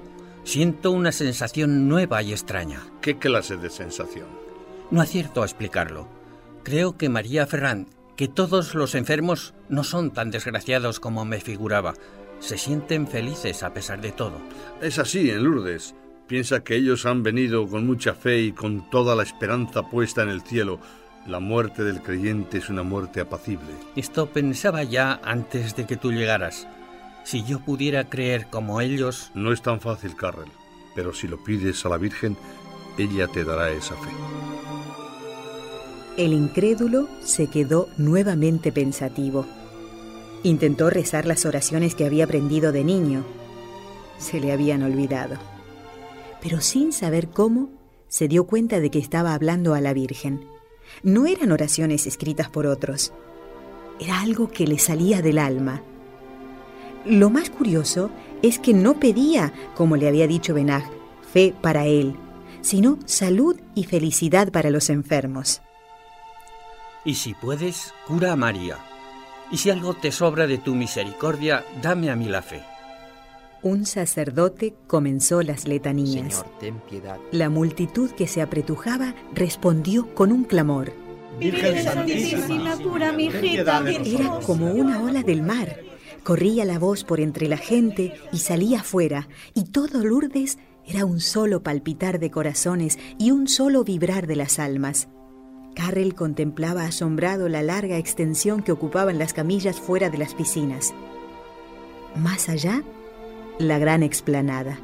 [0.43, 2.81] Siento una sensación nueva y extraña.
[2.99, 4.25] ¿Qué clase de sensación?
[4.89, 6.07] No acierto a explicarlo.
[6.63, 11.93] Creo que María Ferrán, que todos los enfermos no son tan desgraciados como me figuraba.
[12.41, 14.41] Se sienten felices a pesar de todo.
[14.81, 15.95] Es así en Lourdes.
[16.27, 20.29] Piensa que ellos han venido con mucha fe y con toda la esperanza puesta en
[20.29, 20.79] el cielo.
[21.27, 23.69] La muerte del creyente es una muerte apacible.
[23.95, 26.67] Esto pensaba ya antes de que tú llegaras.
[27.23, 29.31] Si yo pudiera creer como ellos...
[29.35, 30.49] No es tan fácil, Carrel,
[30.95, 32.35] pero si lo pides a la Virgen,
[32.97, 34.09] ella te dará esa fe.
[36.17, 39.45] El incrédulo se quedó nuevamente pensativo.
[40.43, 43.23] Intentó rezar las oraciones que había aprendido de niño.
[44.17, 45.37] Se le habían olvidado.
[46.41, 47.69] Pero sin saber cómo,
[48.07, 50.45] se dio cuenta de que estaba hablando a la Virgen.
[51.03, 53.13] No eran oraciones escritas por otros.
[53.99, 55.83] Era algo que le salía del alma.
[57.05, 58.09] Lo más curioso
[58.41, 60.83] es que no pedía, como le había dicho Benaj,
[61.31, 62.15] fe para él,
[62.61, 65.61] sino salud y felicidad para los enfermos.
[67.05, 68.90] Y si puedes, cura a María.
[69.51, 72.63] Y si algo te sobra de tu misericordia, dame a mí la fe.
[73.63, 76.33] Un sacerdote comenzó las letanías.
[76.33, 77.19] Señor, ten piedad.
[77.31, 80.93] La multitud que se apretujaba respondió con un clamor.
[81.39, 83.83] Virgen Santísima, cura mi hijita.
[83.87, 85.79] Era como una ola del mar.
[86.23, 91.19] Corría la voz por entre la gente y salía afuera, y todo Lourdes era un
[91.19, 95.07] solo palpitar de corazones y un solo vibrar de las almas.
[95.81, 100.93] Carrel contemplaba asombrado la larga extensión que ocupaban las camillas fuera de las piscinas.
[102.15, 102.83] Más allá,
[103.57, 104.77] la gran explanada.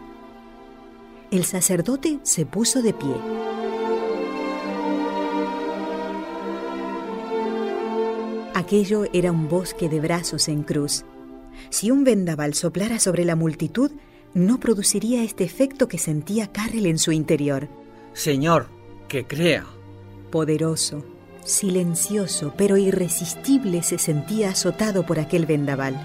[1.29, 3.13] El sacerdote se puso de pie.
[8.55, 11.05] Aquello era un bosque de brazos en cruz.
[11.69, 13.91] Si un vendaval soplara sobre la multitud,
[14.33, 17.67] no produciría este efecto que sentía Carrel en su interior.
[18.13, 18.67] Señor,
[19.07, 19.76] que crea.
[20.31, 21.05] Poderoso,
[21.45, 25.95] silencioso, pero irresistible se sentía azotado por aquel vendaval.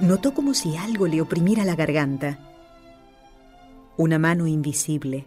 [0.00, 2.38] Notó como si algo le oprimiera la garganta.
[3.96, 5.26] Una mano invisible,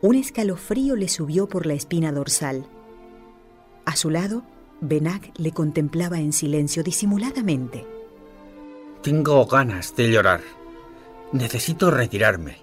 [0.00, 2.66] un escalofrío le subió por la espina dorsal.
[3.84, 4.42] A su lado,
[4.80, 7.86] Benak le contemplaba en silencio disimuladamente.
[9.02, 10.40] Tengo ganas de llorar.
[11.32, 12.58] Necesito retirarme.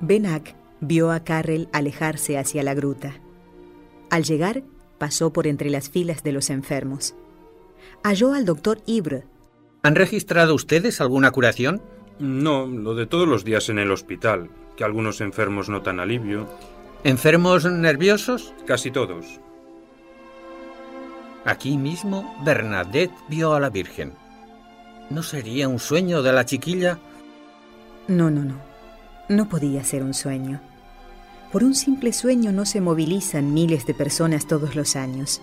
[0.00, 3.14] Benak vio a Carrel alejarse hacia la gruta.
[4.10, 4.64] Al llegar,
[4.98, 7.14] pasó por entre las filas de los enfermos.
[8.02, 9.24] Halló al doctor Ibre.
[9.82, 11.80] ¿Han registrado ustedes alguna curación?
[12.18, 16.48] No, lo de todos los días en el hospital, que algunos enfermos notan alivio.
[17.04, 18.52] ¿Enfermos nerviosos?
[18.66, 19.40] Casi todos.
[21.44, 24.12] Aquí mismo Bernadette vio a la Virgen.
[25.10, 26.98] ¿No sería un sueño de la chiquilla?
[28.08, 28.56] No, no, no.
[29.28, 30.60] No podía ser un sueño.
[31.52, 35.42] Por un simple sueño no se movilizan miles de personas todos los años.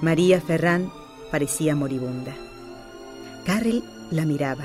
[0.00, 0.90] María Ferrán
[1.30, 2.34] parecía moribunda.
[3.44, 4.64] Carrel la miraba.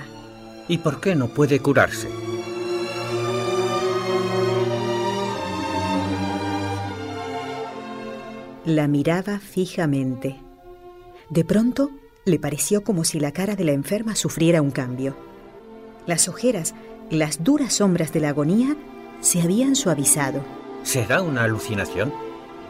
[0.70, 2.08] ¿Y por qué no puede curarse?
[8.64, 10.38] La miraba fijamente.
[11.30, 11.92] De pronto
[12.24, 15.18] le pareció como si la cara de la enferma sufriera un cambio.
[16.08, 16.74] Las ojeras,
[17.10, 18.78] las duras sombras de la agonía,
[19.22, 20.42] se habían suavizado.
[20.84, 22.14] ¿Será una alucinación?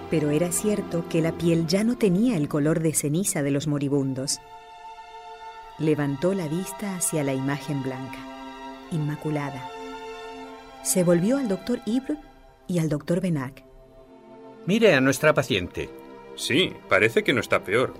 [0.10, 3.68] Pero era cierto que la piel ya no tenía el color de ceniza de los
[3.68, 4.40] moribundos.
[5.80, 8.20] Levantó la vista hacia la imagen blanca,
[8.92, 9.70] inmaculada.
[10.84, 12.18] Se volvió al doctor Ibre
[12.68, 13.64] y al doctor Benac.
[14.66, 15.90] Mire a nuestra paciente.
[16.36, 17.94] Sí, parece que no está peor.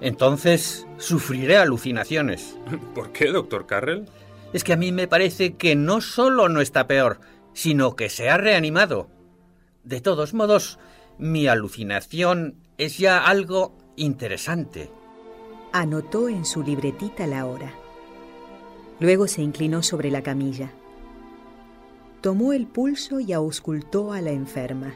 [0.00, 2.56] Entonces, sufriré alucinaciones.
[2.94, 4.06] ¿Por qué, doctor Carrell?
[4.52, 7.18] Es que a mí me parece que no solo no está peor,
[7.56, 9.08] sino que se ha reanimado.
[9.82, 10.78] De todos modos,
[11.16, 14.90] mi alucinación es ya algo interesante.
[15.72, 17.72] Anotó en su libretita la hora.
[19.00, 20.70] Luego se inclinó sobre la camilla.
[22.20, 24.94] Tomó el pulso y auscultó a la enferma.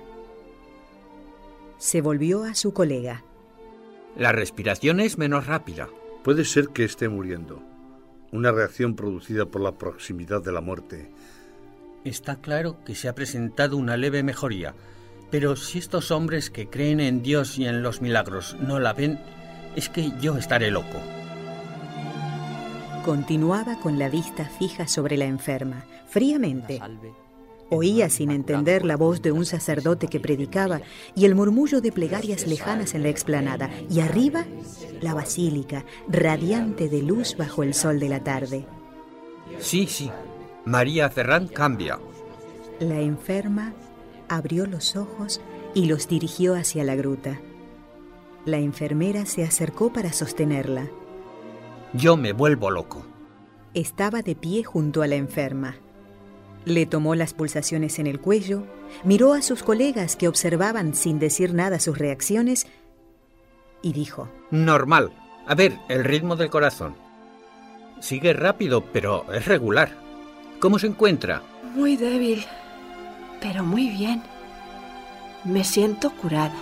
[1.79, 3.25] Se volvió a su colega.
[4.17, 5.89] La respiración es menos rápida.
[6.23, 7.63] Puede ser que esté muriendo.
[8.33, 11.11] Una reacción producida por la proximidad de la muerte.
[12.05, 14.75] Está claro que se ha presentado una leve mejoría,
[15.31, 19.21] pero si estos hombres que creen en Dios y en los milagros no la ven,
[19.77, 20.99] es que yo estaré loco.
[23.05, 26.81] Continuaba con la vista fija sobre la enferma, fríamente.
[27.71, 30.81] Oía sin entender la voz de un sacerdote que predicaba
[31.15, 33.71] y el murmullo de plegarias lejanas en la explanada.
[33.89, 34.45] Y arriba,
[35.01, 38.67] la basílica, radiante de luz bajo el sol de la tarde.
[39.61, 40.11] Sí, sí.
[40.71, 41.99] María Ferrán cambia.
[42.79, 43.73] La enferma
[44.29, 45.41] abrió los ojos
[45.75, 47.41] y los dirigió hacia la gruta.
[48.45, 50.87] La enfermera se acercó para sostenerla.
[51.93, 53.05] Yo me vuelvo loco.
[53.75, 55.75] Estaba de pie junto a la enferma.
[56.65, 58.63] Le tomó las pulsaciones en el cuello,
[59.03, 62.69] miró a sus colegas que observaban sin decir nada sus reacciones
[63.83, 65.11] y dijo, Normal.
[65.49, 66.95] A ver, el ritmo del corazón.
[67.99, 70.10] Sigue rápido, pero es regular.
[70.61, 71.43] ¿Cómo se encuentra?
[71.75, 72.45] Muy débil,
[73.41, 74.23] pero muy bien.
[75.43, 76.55] Me siento curada.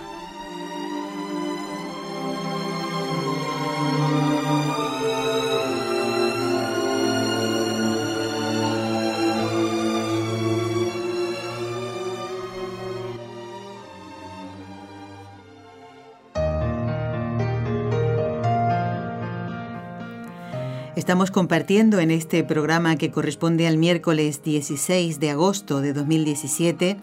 [21.09, 26.97] Estamos compartiendo en este programa que corresponde al miércoles 16 de agosto de 2017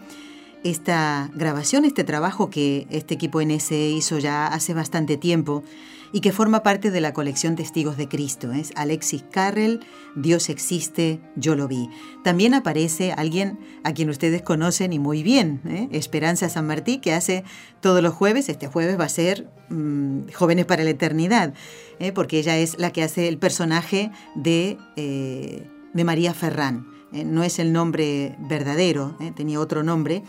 [0.63, 5.65] esta grabación, este trabajo que este equipo NS hizo ya hace bastante tiempo
[6.13, 8.53] y que forma parte de la colección Testigos de Cristo.
[8.53, 9.81] Es Alexis Carrel,
[10.15, 11.89] Dios existe, yo lo vi.
[12.25, 15.89] También aparece alguien a quien ustedes conocen y muy bien, ¿eh?
[15.93, 17.45] Esperanza San Martí, que hace
[17.81, 21.55] todos los jueves, este jueves va a ser mm, Jóvenes para la Eternidad,
[21.99, 22.13] ¿eh?
[22.13, 26.87] porque ella es la que hace el personaje de, eh, de María Ferrán.
[27.13, 30.23] no es el nombre verdadero, tenía otro nombre.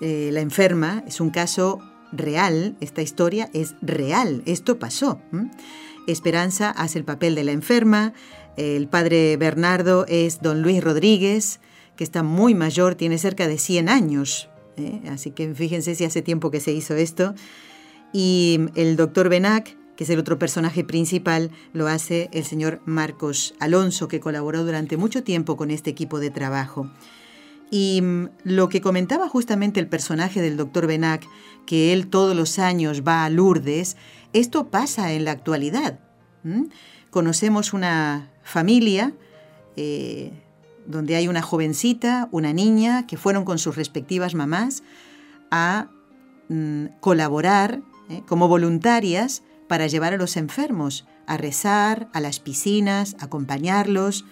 [0.00, 1.80] la enferma es un caso
[2.12, 5.20] real, esta historia es real, esto pasó.
[6.06, 8.12] Esperanza hace el papel de la enferma,
[8.56, 11.60] el padre Bernardo es don Luis Rodríguez,
[11.96, 15.02] que está muy mayor, tiene cerca de 100 años, ¿eh?
[15.10, 17.34] así que fíjense si hace tiempo que se hizo esto.
[18.12, 23.54] Y el doctor Benac, que es el otro personaje principal, lo hace el señor Marcos
[23.60, 26.90] Alonso, que colaboró durante mucho tiempo con este equipo de trabajo.
[27.70, 31.26] Y mm, lo que comentaba justamente el personaje del doctor Benac,
[31.66, 33.96] que él todos los años va a Lourdes,
[34.32, 35.98] esto pasa en la actualidad.
[37.10, 39.12] Conocemos una familia
[39.76, 40.32] eh,
[40.86, 44.82] donde hay una jovencita, una niña, que fueron con sus respectivas mamás
[45.50, 45.88] a
[46.48, 53.14] mm, colaborar eh, como voluntarias para llevar a los enfermos a rezar, a las piscinas,
[53.20, 54.24] acompañarlos.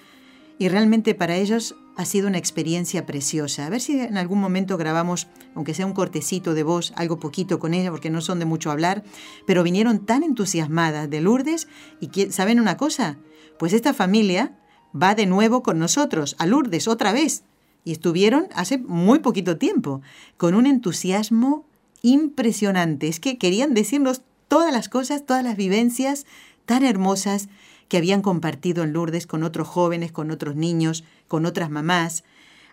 [0.59, 3.67] Y realmente para ellos ha sido una experiencia preciosa.
[3.67, 7.59] A ver si en algún momento grabamos, aunque sea un cortecito de voz, algo poquito
[7.59, 9.03] con ella, porque no son de mucho hablar,
[9.47, 11.69] pero vinieron tan entusiasmadas de Lourdes
[12.01, 13.17] y ¿saben una cosa?
[13.59, 14.59] Pues esta familia
[14.95, 17.45] va de nuevo con nosotros, a Lourdes, otra vez.
[17.85, 20.03] Y estuvieron hace muy poquito tiempo,
[20.37, 21.65] con un entusiasmo
[22.03, 23.09] impresionante.
[23.09, 26.27] Es que querían decirnos todas las cosas, todas las vivencias
[26.67, 27.49] tan hermosas
[27.88, 32.25] que habían compartido en Lourdes con otros jóvenes, con otros niños, con otras mamás,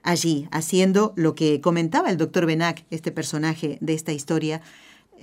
[0.02, 4.62] allí haciendo lo que comentaba el doctor Benac, este personaje de esta historia,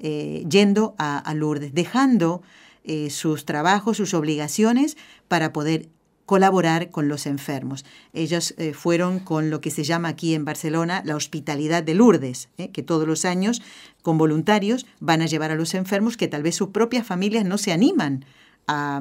[0.02, 2.42] eh, yendo a, Lourdes, dejando
[2.84, 4.96] eh, sus trabajos, sus obligaciones
[5.28, 5.88] para poder
[6.24, 7.84] colaborar con los enfermos.
[8.14, 12.48] Ellos eh, fueron con lo que se llama aquí en Barcelona la hospitalidad de Lourdes,
[12.72, 13.60] que todos los años
[14.02, 17.58] con voluntarios van a llevar a los enfermos que tal vez sus propias familias no
[17.58, 18.24] se animan
[18.68, 19.00] a,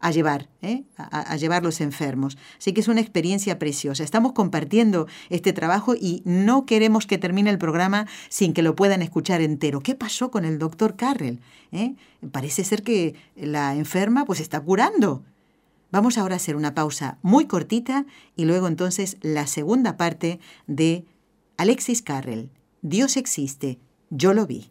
[0.00, 0.84] a llevar, ¿eh?
[0.96, 2.36] a, llevar los enfermos.
[2.58, 4.04] Así que es una experiencia preciosa.
[4.04, 9.02] Estamos compartiendo este trabajo y no queremos que termine el programa sin que lo puedan
[9.02, 9.80] escuchar entero.
[9.80, 11.40] ¿Qué pasó con el doctor Carrel?
[11.72, 11.94] ¿Eh?
[12.30, 15.24] Parece ser que la enferma pues está curando.
[15.90, 21.04] Vamos ahora a hacer una pausa muy cortita y luego entonces la segunda parte de
[21.56, 22.50] Alexis Carrel.
[22.82, 23.78] Dios existe,
[24.10, 24.70] Yo lo vi.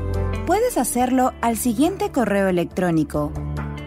[0.51, 3.31] Puedes hacerlo al siguiente correo electrónico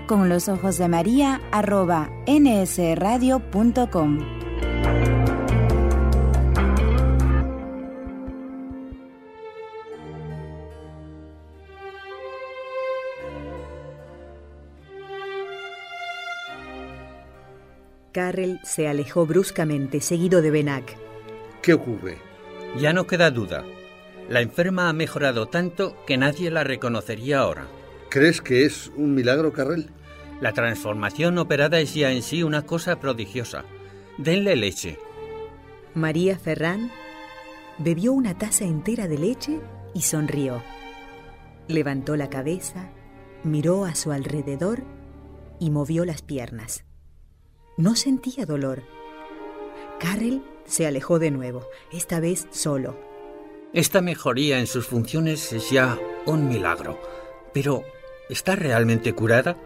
[0.07, 4.19] con los ojos de María arroba nsradio.com.
[18.11, 20.97] Carrel se alejó bruscamente, seguido de Benak.
[21.61, 22.17] ¿Qué ocurre?
[22.79, 23.65] Ya no queda duda.
[24.29, 27.67] La enferma ha mejorado tanto que nadie la reconocería ahora.
[28.09, 29.91] ¿Crees que es un milagro, Carrel?
[30.41, 33.65] La transformación operada es ya en sí una cosa prodigiosa.
[34.19, 34.99] Denle leche.
[35.95, 36.91] María Ferrán
[37.79, 39.61] bebió una taza entera de leche
[39.95, 40.63] y sonrió.
[41.69, 42.91] Levantó la cabeza,
[43.43, 44.83] miró a su alrededor
[45.61, 46.85] y movió las piernas.
[47.77, 48.83] No sentía dolor.
[49.99, 53.14] Carrel se alejó de nuevo, esta vez solo.
[53.75, 57.01] Esta mejoría en sus funciones es ya un milagro.
[57.53, 57.83] Pero,
[58.31, 59.57] ¿está realmente curada?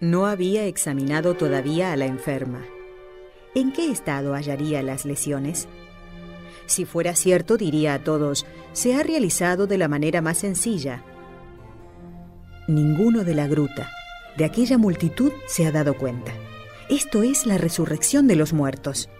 [0.00, 2.64] No había examinado todavía a la enferma.
[3.54, 5.68] ¿En qué estado hallaría las lesiones?
[6.64, 11.04] Si fuera cierto, diría a todos, se ha realizado de la manera más sencilla.
[12.66, 13.90] Ninguno de la gruta,
[14.38, 16.32] de aquella multitud, se ha dado cuenta.
[16.88, 19.10] Esto es la resurrección de los muertos.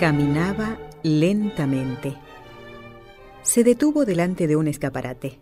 [0.00, 2.16] Caminaba lentamente.
[3.42, 5.38] Se detuvo delante de un escaparate.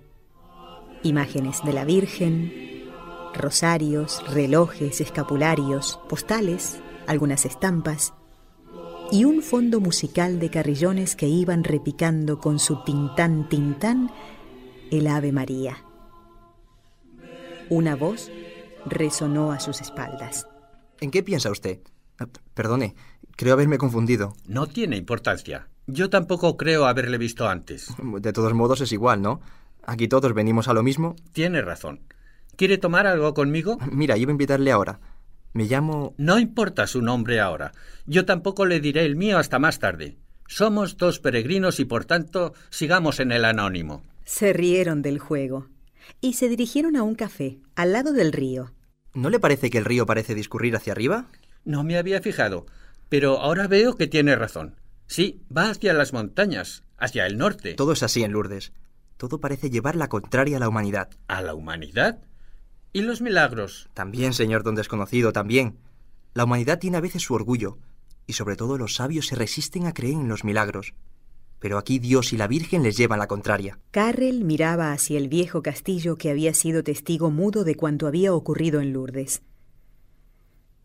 [1.04, 2.90] Imágenes de la Virgen,
[3.34, 8.14] rosarios, relojes, escapularios, postales, algunas estampas
[9.12, 14.10] y un fondo musical de carrillones que iban repicando con su tintán tintán
[14.90, 15.84] el Ave María.
[17.70, 18.28] Una voz
[18.86, 20.48] resonó a sus espaldas.
[21.00, 21.78] ¿En qué piensa usted?
[22.54, 22.96] Perdone,
[23.38, 24.34] creo haberme confundido.
[24.46, 25.68] No tiene importancia.
[25.86, 27.94] Yo tampoco creo haberle visto antes.
[28.20, 29.40] De todos modos es igual, ¿no?
[29.84, 31.14] Aquí todos venimos a lo mismo.
[31.32, 32.00] Tiene razón.
[32.56, 33.78] ¿Quiere tomar algo conmigo?
[33.92, 34.98] Mira, iba a invitarle ahora.
[35.52, 36.14] Me llamo...
[36.18, 37.72] No importa su nombre ahora.
[38.06, 40.18] Yo tampoco le diré el mío hasta más tarde.
[40.48, 44.02] Somos dos peregrinos y por tanto sigamos en el anónimo.
[44.24, 45.68] Se rieron del juego
[46.20, 48.72] y se dirigieron a un café, al lado del río.
[49.14, 51.26] ¿No le parece que el río parece discurrir hacia arriba?
[51.64, 52.66] No me había fijado,
[53.08, 54.76] pero ahora veo que tiene razón.
[55.06, 57.74] Sí, va hacia las montañas, hacia el norte.
[57.74, 58.72] Todo es así en Lourdes.
[59.16, 61.10] Todo parece llevar la contraria a la humanidad.
[61.26, 62.20] ¿A la humanidad?
[62.92, 63.88] ¿Y los milagros?
[63.94, 65.78] También, señor don desconocido, también.
[66.34, 67.78] La humanidad tiene a veces su orgullo,
[68.26, 70.94] y sobre todo los sabios se resisten a creer en los milagros.
[71.58, 73.78] Pero aquí Dios y la Virgen les llevan la contraria.
[73.90, 78.80] Carrel miraba hacia el viejo castillo que había sido testigo mudo de cuanto había ocurrido
[78.80, 79.42] en Lourdes.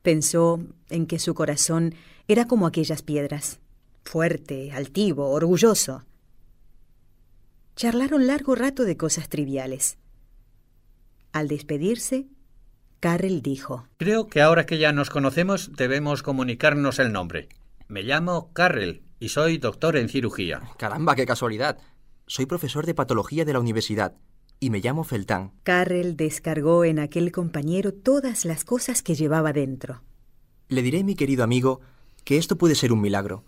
[0.04, 1.96] Pensó en que su corazón
[2.28, 3.60] era como aquellas piedras,
[4.04, 6.04] fuerte, altivo, orgulloso.
[7.78, 9.98] Charlaron largo rato de cosas triviales.
[11.32, 12.28] Al despedirse,
[13.00, 17.48] Carrel dijo: Creo que ahora que ya nos conocemos debemos comunicarnos el nombre.
[17.88, 20.62] Me llamo Carrel y soy doctor en cirugía.
[20.78, 21.78] Caramba, qué casualidad.
[22.28, 24.16] Soy profesor de patología de la universidad
[24.60, 25.52] y me llamo Feltán.
[25.64, 30.02] Carrel descargó en aquel compañero todas las cosas que llevaba dentro.
[30.70, 31.82] Le diré, mi querido amigo,
[32.24, 33.44] que esto puede ser un milagro,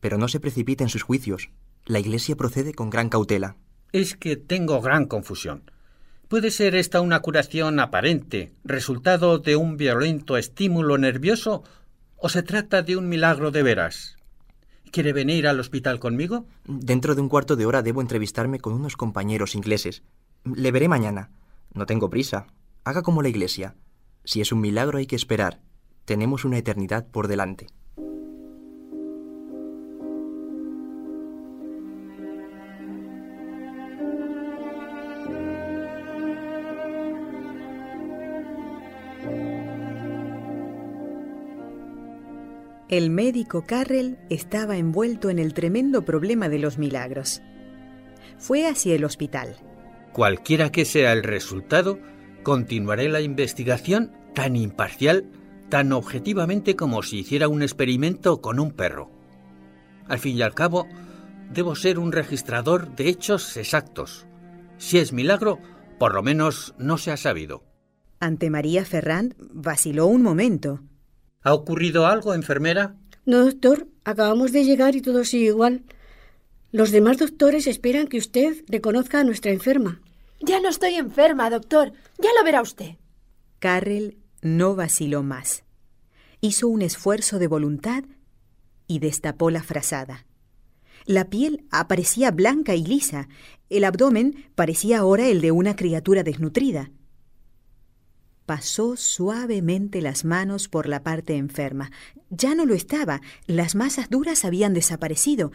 [0.00, 1.50] pero no se precipite en sus juicios.
[1.86, 3.56] La Iglesia procede con gran cautela.
[3.92, 5.70] Es que tengo gran confusión.
[6.28, 11.64] ¿Puede ser esta una curación aparente, resultado de un violento estímulo nervioso,
[12.16, 14.16] o se trata de un milagro de veras?
[14.90, 16.46] ¿Quiere venir al hospital conmigo?
[16.64, 20.02] Dentro de un cuarto de hora debo entrevistarme con unos compañeros ingleses.
[20.44, 21.30] Le veré mañana.
[21.72, 22.46] No tengo prisa.
[22.84, 23.76] Haga como la Iglesia.
[24.24, 25.60] Si es un milagro hay que esperar.
[26.04, 27.68] Tenemos una eternidad por delante.
[42.90, 47.42] El médico Carrel estaba envuelto en el tremendo problema de los milagros.
[48.36, 49.56] Fue hacia el hospital.
[50.14, 51.98] Cualquiera que sea el resultado,
[52.44, 55.24] continuaré la investigación tan imparcial,
[55.70, 59.10] tan objetivamente como si hiciera un experimento con un perro.
[60.06, 60.86] Al fin y al cabo,
[61.52, 64.24] debo ser un registrador de hechos exactos.
[64.78, 65.58] Si es milagro,
[65.98, 67.64] por lo menos no se ha sabido.
[68.20, 70.80] Ante María Ferrand vaciló un momento.
[71.42, 72.94] ¿Ha ocurrido algo, enfermera?
[73.26, 73.88] No, doctor.
[74.04, 75.82] Acabamos de llegar y todo sigue igual.
[76.70, 80.00] Los demás doctores esperan que usted reconozca a nuestra enferma.
[80.40, 81.92] Ya no estoy enferma, doctor.
[82.18, 82.96] Ya lo verá usted.
[83.58, 85.64] Carrel no vaciló más.
[86.40, 88.04] Hizo un esfuerzo de voluntad
[88.86, 90.26] y destapó la frazada.
[91.06, 93.28] La piel aparecía blanca y lisa.
[93.70, 96.90] El abdomen parecía ahora el de una criatura desnutrida
[98.46, 101.90] pasó suavemente las manos por la parte enferma.
[102.30, 105.52] Ya no lo estaba, las masas duras habían desaparecido.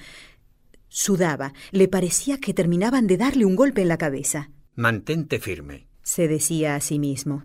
[0.87, 4.49] Sudaba, le parecía que terminaban de darle un golpe en la cabeza.
[4.79, 7.43] Mantente firme, se decía a sí mismo,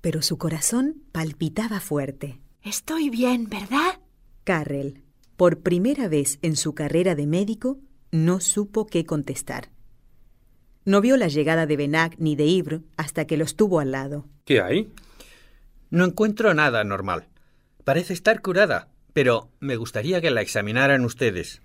[0.00, 2.38] pero su corazón palpitaba fuerte.
[2.62, 3.98] Estoy bien, ¿verdad?
[4.44, 5.02] Carrel,
[5.34, 7.80] por primera vez en su carrera de médico,
[8.12, 9.70] no supo qué contestar.
[10.84, 14.28] No vio la llegada de Benac ni de Ibre hasta que los tuvo al lado.
[14.44, 14.92] ¿Qué hay?
[15.90, 17.26] No encuentro nada normal.
[17.82, 21.62] Parece estar curada, pero me gustaría que la examinaran ustedes.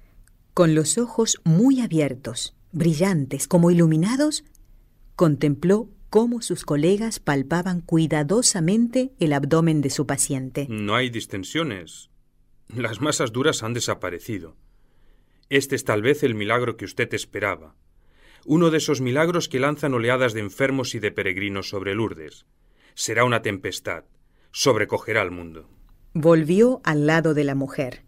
[0.56, 4.44] Con los ojos muy abiertos, brillantes, como iluminados,
[5.16, 10.68] contempló cómo sus colegas palpaban cuidadosamente el abdomen de su paciente.
[10.70, 12.10] No hay distensiones.
[12.68, 14.56] Las masas duras han desaparecido.
[15.50, 17.76] Este es tal vez el milagro que usted esperaba
[18.46, 22.46] uno de esos milagros que lanzan oleadas de enfermos y de peregrinos sobre Lourdes.
[22.94, 24.06] Será una tempestad,
[24.52, 25.70] sobrecogerá al mundo.
[26.14, 28.04] Volvió al lado de la mujer.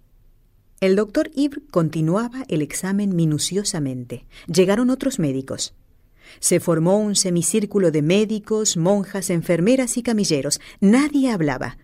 [0.82, 4.26] El doctor Ibre continuaba el examen minuciosamente.
[4.48, 5.74] Llegaron otros médicos.
[6.40, 10.60] Se formó un semicírculo de médicos, monjas, enfermeras y camilleros.
[10.80, 11.78] Nadie hablaba.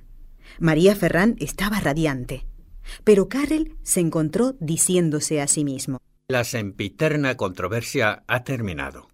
[0.60, 2.46] María Ferrán estaba radiante.
[3.04, 6.00] Pero Carrel se encontró diciéndose a sí mismo.
[6.28, 9.10] La sempiterna controversia ha terminado.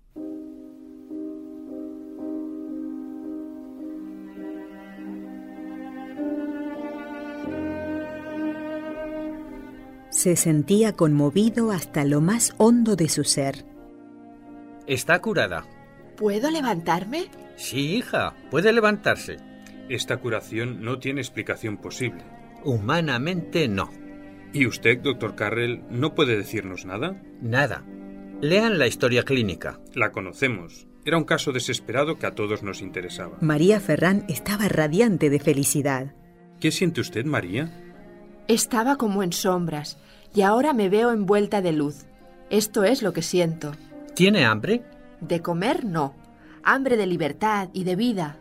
[10.10, 13.66] Se sentía conmovido hasta lo más hondo de su ser.
[14.88, 15.66] Está curada.
[16.16, 17.26] ¿Puedo levantarme?
[17.56, 19.38] Sí, hija, puede levantarse.
[19.90, 22.24] Esta curación no tiene explicación posible.
[22.64, 23.92] Humanamente no.
[24.54, 27.22] ¿Y usted, doctor Carrel, no puede decirnos nada?
[27.42, 27.84] Nada.
[28.42, 29.80] Lean la historia clínica.
[29.94, 30.88] La conocemos.
[31.04, 33.38] Era un caso desesperado que a todos nos interesaba.
[33.42, 36.14] María Ferrán estaba radiante de felicidad.
[36.60, 37.72] ¿Qué siente usted, María?
[38.48, 39.98] Estaba como en sombras
[40.34, 42.06] y ahora me veo envuelta de luz.
[42.50, 43.74] Esto es lo que siento.
[44.16, 44.84] ¿Tiene hambre?
[45.22, 46.16] De comer no.
[46.64, 48.38] Hambre de libertad y de vida.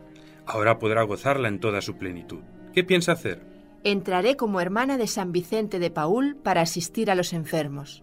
[0.47, 2.41] Ahora podrá gozarla en toda su plenitud.
[2.73, 3.55] ¿Qué piensa hacer?
[3.85, 8.03] entraré como hermana de San Vicente de Paul para asistir a los enfermos.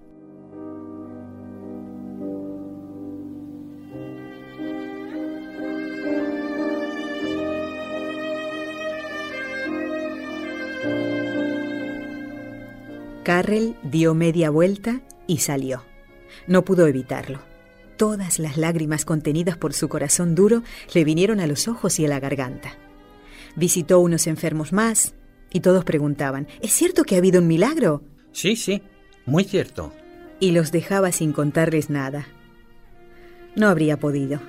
[13.23, 15.83] Carrel dio media vuelta y salió.
[16.47, 17.50] No pudo evitarlo.
[18.01, 20.63] Todas las lágrimas contenidas por su corazón duro
[20.95, 22.75] le vinieron a los ojos y a la garganta.
[23.55, 25.13] Visitó unos enfermos más,
[25.53, 28.01] y todos preguntaban, ¿es cierto que ha habido un milagro?
[28.31, 28.81] Sí, sí,
[29.27, 29.93] muy cierto.
[30.39, 32.25] Y los dejaba sin contarles nada.
[33.55, 34.41] No habría podido.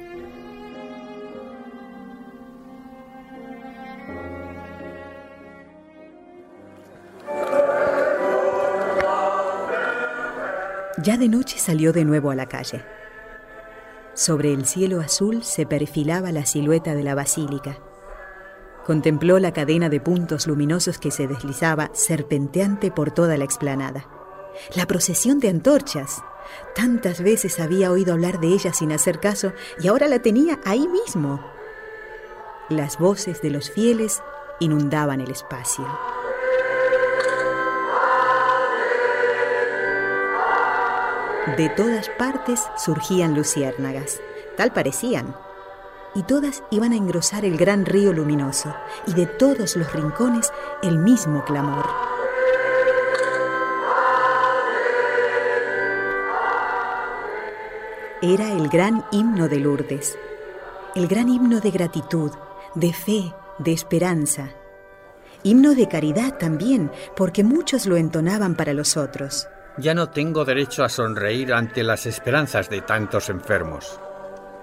[11.03, 12.83] Ya de noche salió de nuevo a la calle.
[14.15, 17.79] Sobre el cielo azul se perfilaba la silueta de la basílica.
[18.85, 24.07] Contempló la cadena de puntos luminosos que se deslizaba serpenteante por toda la explanada.
[24.77, 26.23] La procesión de antorchas.
[26.75, 30.87] Tantas veces había oído hablar de ella sin hacer caso y ahora la tenía ahí
[30.89, 31.41] mismo.
[32.69, 34.23] Las voces de los fieles
[34.61, 35.87] inundaban el espacio.
[41.47, 44.21] De todas partes surgían luciérnagas.
[44.57, 45.35] Tal parecían,
[46.15, 48.73] y todas iban a engrosar el gran río luminoso,
[49.09, 50.53] y de todos los rincones
[50.85, 51.85] el mismo clamor.
[58.23, 60.17] Era el gran himno de Lourdes,
[60.95, 62.31] el gran himno de gratitud,
[62.77, 64.51] de fe, de esperanza.
[65.43, 69.49] himno de caridad también, porque muchos lo entonaban para los otros.
[69.79, 73.99] Ya no tengo derecho a sonreír ante las esperanzas de tantos enfermos.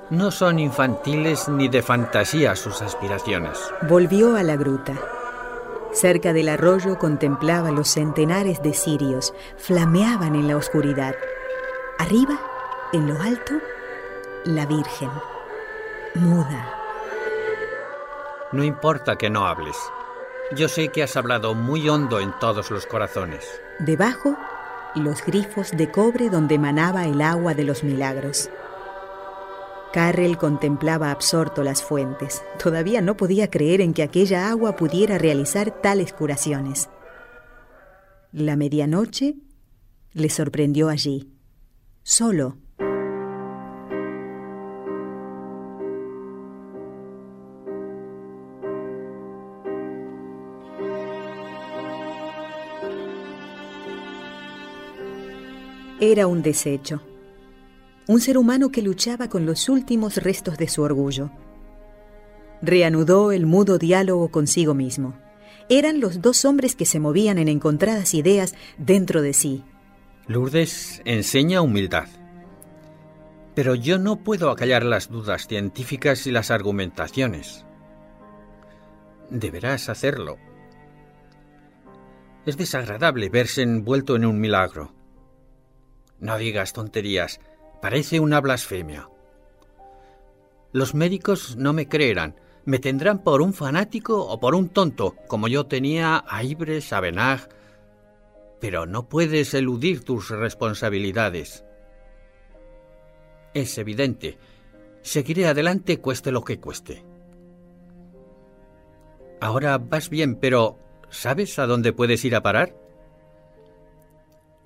[0.10, 3.60] No son infantiles ni de fantasía sus aspiraciones.
[3.88, 4.94] Volvió a la gruta.
[5.94, 11.16] Cerca del arroyo contemplaba los centenares de cirios, flameaban en la oscuridad.
[11.98, 12.40] Arriba,
[12.94, 13.54] en lo alto,
[14.46, 15.10] la Virgen,
[16.16, 16.76] muda.
[18.52, 19.76] No importa que no hables.
[20.56, 23.62] Yo sé que has hablado muy hondo en todos los corazones.
[23.80, 24.36] Debajo,
[24.96, 28.50] los grifos de cobre donde manaba el agua de los milagros.
[29.94, 32.44] Carrel contemplaba absorto las fuentes.
[32.62, 36.90] Todavía no podía creer en que aquella agua pudiera realizar tales curaciones.
[38.32, 39.36] La medianoche
[40.14, 41.32] le sorprendió allí,
[42.04, 42.58] solo.
[56.00, 57.02] Era un desecho
[58.10, 61.30] un ser humano que luchaba con los últimos restos de su orgullo.
[62.60, 65.14] Reanudó el mudo diálogo consigo mismo.
[65.70, 69.64] Eran los dos hombres que se movían en encontradas ideas dentro de sí.
[70.26, 72.08] Lourdes enseña humildad.
[73.54, 77.64] Pero yo no puedo acallar las dudas científicas y las argumentaciones.
[79.30, 80.40] Deberás hacerlo.
[82.48, 84.99] Es desagradable verse envuelto en un milagro.
[86.20, 87.40] No digas tonterías.
[87.82, 89.10] Parece una blasfemia.
[90.72, 92.36] Los médicos no me creerán.
[92.66, 97.00] Me tendrán por un fanático o por un tonto, como yo tenía a Ibres, a
[97.00, 97.50] Benag.
[98.60, 101.64] Pero no puedes eludir tus responsabilidades.
[103.54, 104.38] Es evidente.
[105.02, 107.04] Seguiré adelante cueste lo que cueste.
[109.40, 110.78] Ahora vas bien, pero
[111.10, 112.76] ¿sabes a dónde puedes ir a parar?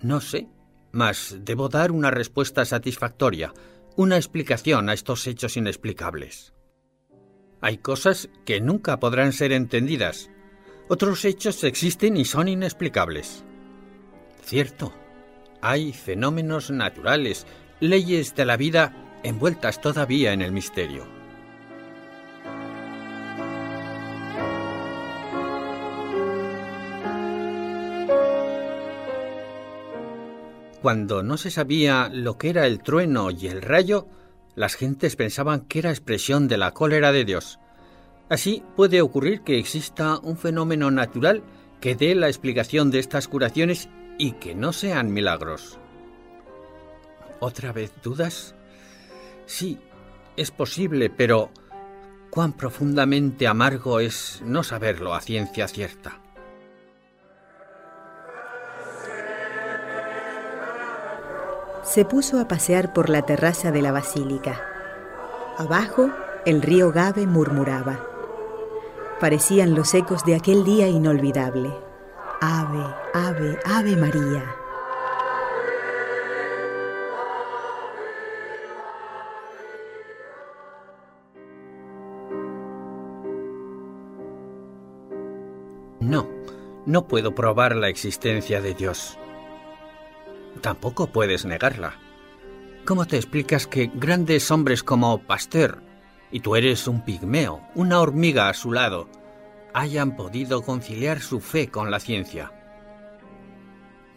[0.02, 0.48] No sé
[0.94, 3.52] mas debo dar una respuesta satisfactoria,
[3.98, 6.54] una explicación a estos hechos inexplicables.
[7.62, 10.30] Hay cosas que nunca podrán ser entendidas.
[10.90, 13.44] Otros hechos existen y son inexplicables.
[14.44, 14.94] Cierto,
[15.62, 17.48] hay fenómenos naturales,
[17.80, 21.13] leyes de la vida envueltas todavía en el misterio.
[30.84, 34.06] Cuando no se sabía lo que era el trueno y el rayo,
[34.54, 37.58] las gentes pensaban que era expresión de la cólera de Dios.
[38.28, 41.42] Así puede ocurrir que exista un fenómeno natural
[41.80, 45.80] que dé la explicación de estas curaciones y que no sean milagros.
[47.40, 48.54] ¿Otra vez dudas?
[49.46, 49.80] Sí,
[50.36, 51.50] es posible, pero
[52.30, 56.23] cuán profundamente amargo es no saberlo a ciencia cierta.
[61.84, 64.62] Se puso a pasear por la terraza de la basílica.
[65.58, 66.10] Abajo,
[66.46, 68.08] el río Gave murmuraba.
[69.20, 71.74] Parecían los ecos de aquel día inolvidable.
[72.42, 74.56] Ave, ave, ave María.
[86.00, 86.28] No,
[86.86, 89.18] no puedo probar la existencia de Dios
[90.62, 91.96] tampoco puedes negarla.
[92.86, 95.82] ¿Cómo te explicas que grandes hombres como Pasteur,
[96.32, 99.08] y tú eres un pigmeo, una hormiga a su lado,
[99.74, 102.52] hayan podido conciliar su fe con la ciencia?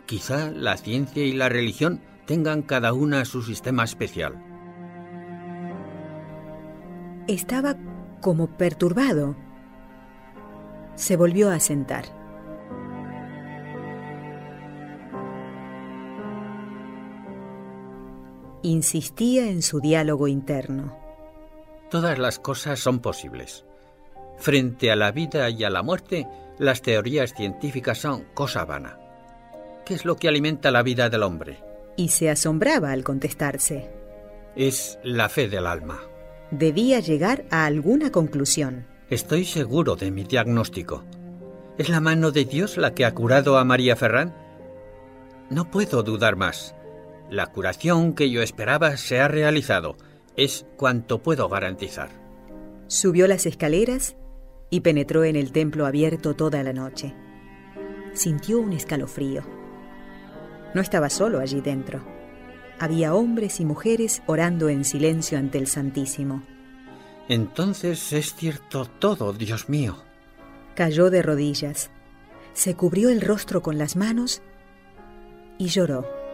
[0.07, 4.43] Quizá la ciencia y la religión tengan cada una su sistema especial.
[7.28, 7.76] Estaba
[8.20, 9.37] como perturbado.
[10.95, 12.05] Se volvió a sentar.
[18.67, 20.97] Insistía en su diálogo interno.
[21.91, 23.64] Todas las cosas son posibles.
[24.39, 26.27] Frente a la vida y a la muerte,
[26.59, 28.99] las teorías científicas son cosa vana.
[29.85, 31.62] ¿Qué es lo que alimenta la vida del hombre?
[31.97, 33.91] Y se asombraba al contestarse.
[34.57, 36.01] Es la fe del alma.
[36.51, 38.87] Debía llegar a alguna conclusión.
[39.11, 41.05] Estoy seguro de mi diagnóstico.
[41.79, 44.35] ¿Es la mano de Dios la que ha curado a María Ferrán?
[45.51, 46.76] No puedo dudar más.
[47.31, 49.97] La curación que yo esperaba se ha realizado.
[50.37, 52.11] Es cuanto puedo garantizar.
[52.87, 54.16] Subió las escaleras
[54.70, 57.14] y penetró en el templo abierto toda la noche.
[58.12, 59.43] Sintió un escalofrío.
[60.74, 62.05] No estaba solo allí dentro.
[62.79, 66.43] Había hombres y mujeres orando en silencio ante el Santísimo.
[67.29, 69.97] Entonces es cierto todo, Dios mío.
[70.74, 71.91] Cayó de rodillas,
[72.53, 74.43] se cubrió el rostro con las manos
[75.59, 76.26] y lloró.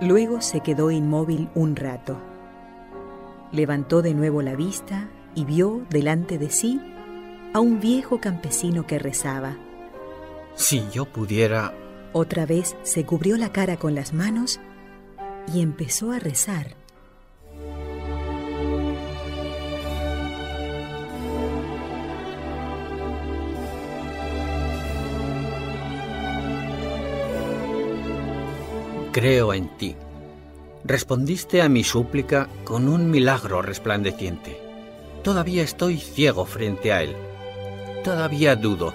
[0.00, 2.18] Luego se quedó inmóvil un rato.
[3.52, 6.80] Levantó de nuevo la vista y vio delante de sí
[7.52, 9.56] a un viejo campesino que rezaba.
[10.54, 11.74] Si yo pudiera...
[12.12, 14.58] Otra vez se cubrió la cara con las manos
[15.52, 16.79] y empezó a rezar.
[29.12, 29.96] Creo en ti.
[30.84, 34.60] Respondiste a mi súplica con un milagro resplandeciente.
[35.24, 37.16] Todavía estoy ciego frente a él.
[38.04, 38.94] Todavía dudo,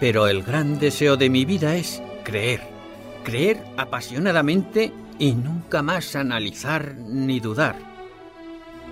[0.00, 2.60] pero el gran deseo de mi vida es creer.
[3.22, 7.76] Creer apasionadamente y nunca más analizar ni dudar.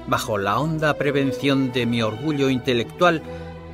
[0.06, 3.22] Bajo la honda prevención de mi orgullo intelectual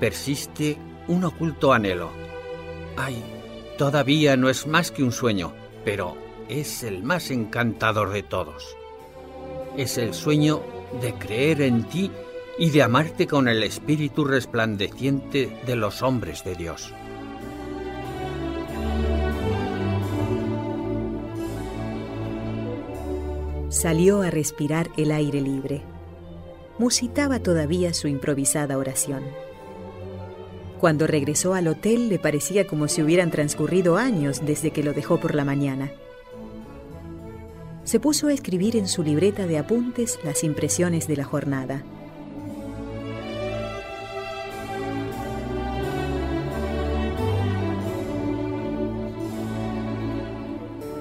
[0.01, 0.79] persiste
[1.09, 2.11] un oculto anhelo.
[2.97, 3.23] Ay,
[3.77, 5.53] todavía no es más que un sueño,
[5.85, 8.77] pero es el más encantador de todos.
[9.77, 10.63] Es el sueño
[11.01, 12.11] de creer en ti
[12.59, 16.93] y de amarte con el espíritu resplandeciente de los hombres de Dios.
[23.69, 25.83] Salió a respirar el aire libre.
[26.79, 29.23] Musitaba todavía su improvisada oración.
[30.81, 35.21] Cuando regresó al hotel le parecía como si hubieran transcurrido años desde que lo dejó
[35.21, 35.93] por la mañana
[37.91, 41.83] se puso a escribir en su libreta de apuntes las impresiones de la jornada.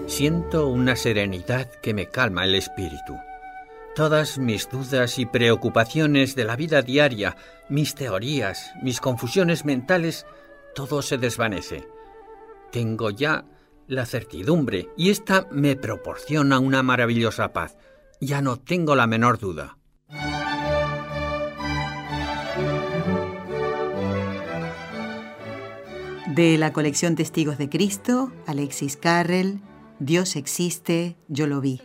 [0.08, 3.16] Siento una serenidad que me calma el espíritu.
[3.96, 7.38] Todas mis dudas y preocupaciones de la vida diaria,
[7.70, 10.26] mis teorías, mis confusiones mentales,
[10.74, 11.88] todo se desvanece.
[12.72, 13.46] Tengo ya
[13.90, 17.76] la certidumbre y esta me proporciona una maravillosa paz.
[18.22, 19.78] Ya no tengo la menor duda.
[26.28, 29.60] De la colección Testigos de Cristo, Alexis Carrel,
[30.00, 31.82] Dios existe, yo lo vi.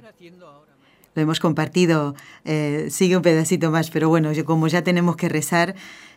[1.14, 5.28] Lo hemos compartido, eh, sigue un pedacito más, pero bueno, yo, como ya tenemos que
[5.28, 5.74] rezar,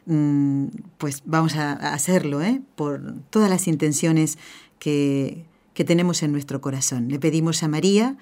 [0.07, 0.65] mm,
[0.97, 2.61] pues vamos a, a hacerlo, ¿eh?
[2.75, 4.37] por todas las intenciones
[4.79, 5.45] que,
[5.77, 7.07] que tenemos en nuestro corazón.
[7.07, 8.17] Le pedimos a María,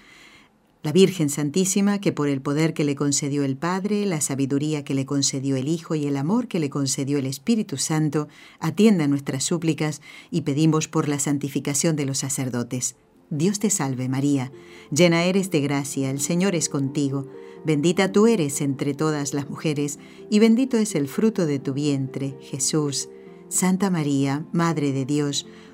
[0.84, 4.94] la Virgen Santísima, que por el poder que le concedió el Padre, la sabiduría que
[4.94, 8.28] le concedió el Hijo y el amor que le concedió el Espíritu Santo,
[8.60, 10.02] atienda nuestras súplicas
[10.32, 12.98] y pedimos por la santificación de los sacerdotes.
[13.30, 14.52] Dios te salve María,
[14.92, 17.32] llena eres de gracia, el Señor es contigo,
[17.64, 19.98] bendita tú eres entre todas las mujeres,
[20.30, 23.08] y bendito es el fruto de tu vientre, Jesús.
[23.48, 25.46] Santa María, Madre de Dios,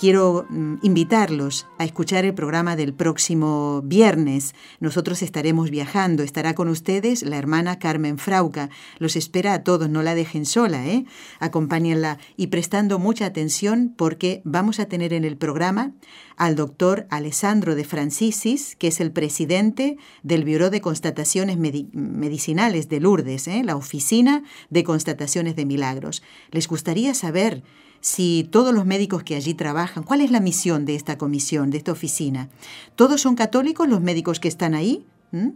[0.00, 4.54] Quiero mm, invitarlos a escuchar el programa del próximo viernes.
[4.78, 6.22] Nosotros estaremos viajando.
[6.22, 8.70] Estará con ustedes la hermana Carmen Frauca.
[8.98, 11.04] Los espera a todos, no la dejen sola, ¿eh?
[11.38, 15.92] Acompáñenla y prestando mucha atención porque vamos a tener en el programa
[16.38, 23.00] al doctor Alessandro de Francisis, que es el presidente del Bureau de Constataciones Medicinales de
[23.00, 23.60] Lourdes, ¿eh?
[23.62, 26.22] la Oficina de Constataciones de Milagros.
[26.52, 27.62] Les gustaría saber
[28.00, 31.78] si todos los médicos que allí trabajan, ¿cuál es la misión de esta comisión, de
[31.78, 32.48] esta oficina?
[32.96, 35.04] ¿Todos son católicos los médicos que están ahí?
[35.32, 35.48] ¿Mm?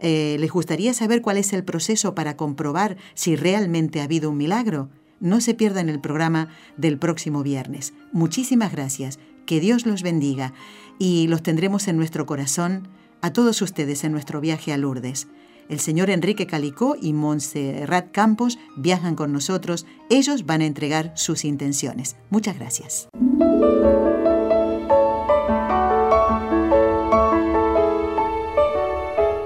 [0.00, 4.36] Eh, ¿Les gustaría saber cuál es el proceso para comprobar si realmente ha habido un
[4.36, 4.88] milagro?
[5.20, 7.94] No se pierdan el programa del próximo viernes.
[8.12, 9.18] Muchísimas gracias.
[9.46, 10.52] Que Dios los bendiga
[10.98, 12.88] y los tendremos en nuestro corazón
[13.20, 15.28] a todos ustedes en nuestro viaje a Lourdes.
[15.68, 19.86] El señor Enrique Calicó y Montserrat Campos viajan con nosotros.
[20.10, 22.16] Ellos van a entregar sus intenciones.
[22.30, 23.08] Muchas gracias.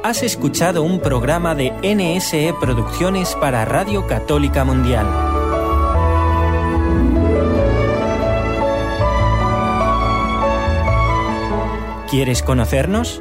[0.09, 5.07] Has escuchado un programa de NSE Producciones para Radio Católica Mundial.
[12.11, 13.21] ¿Quieres conocernos?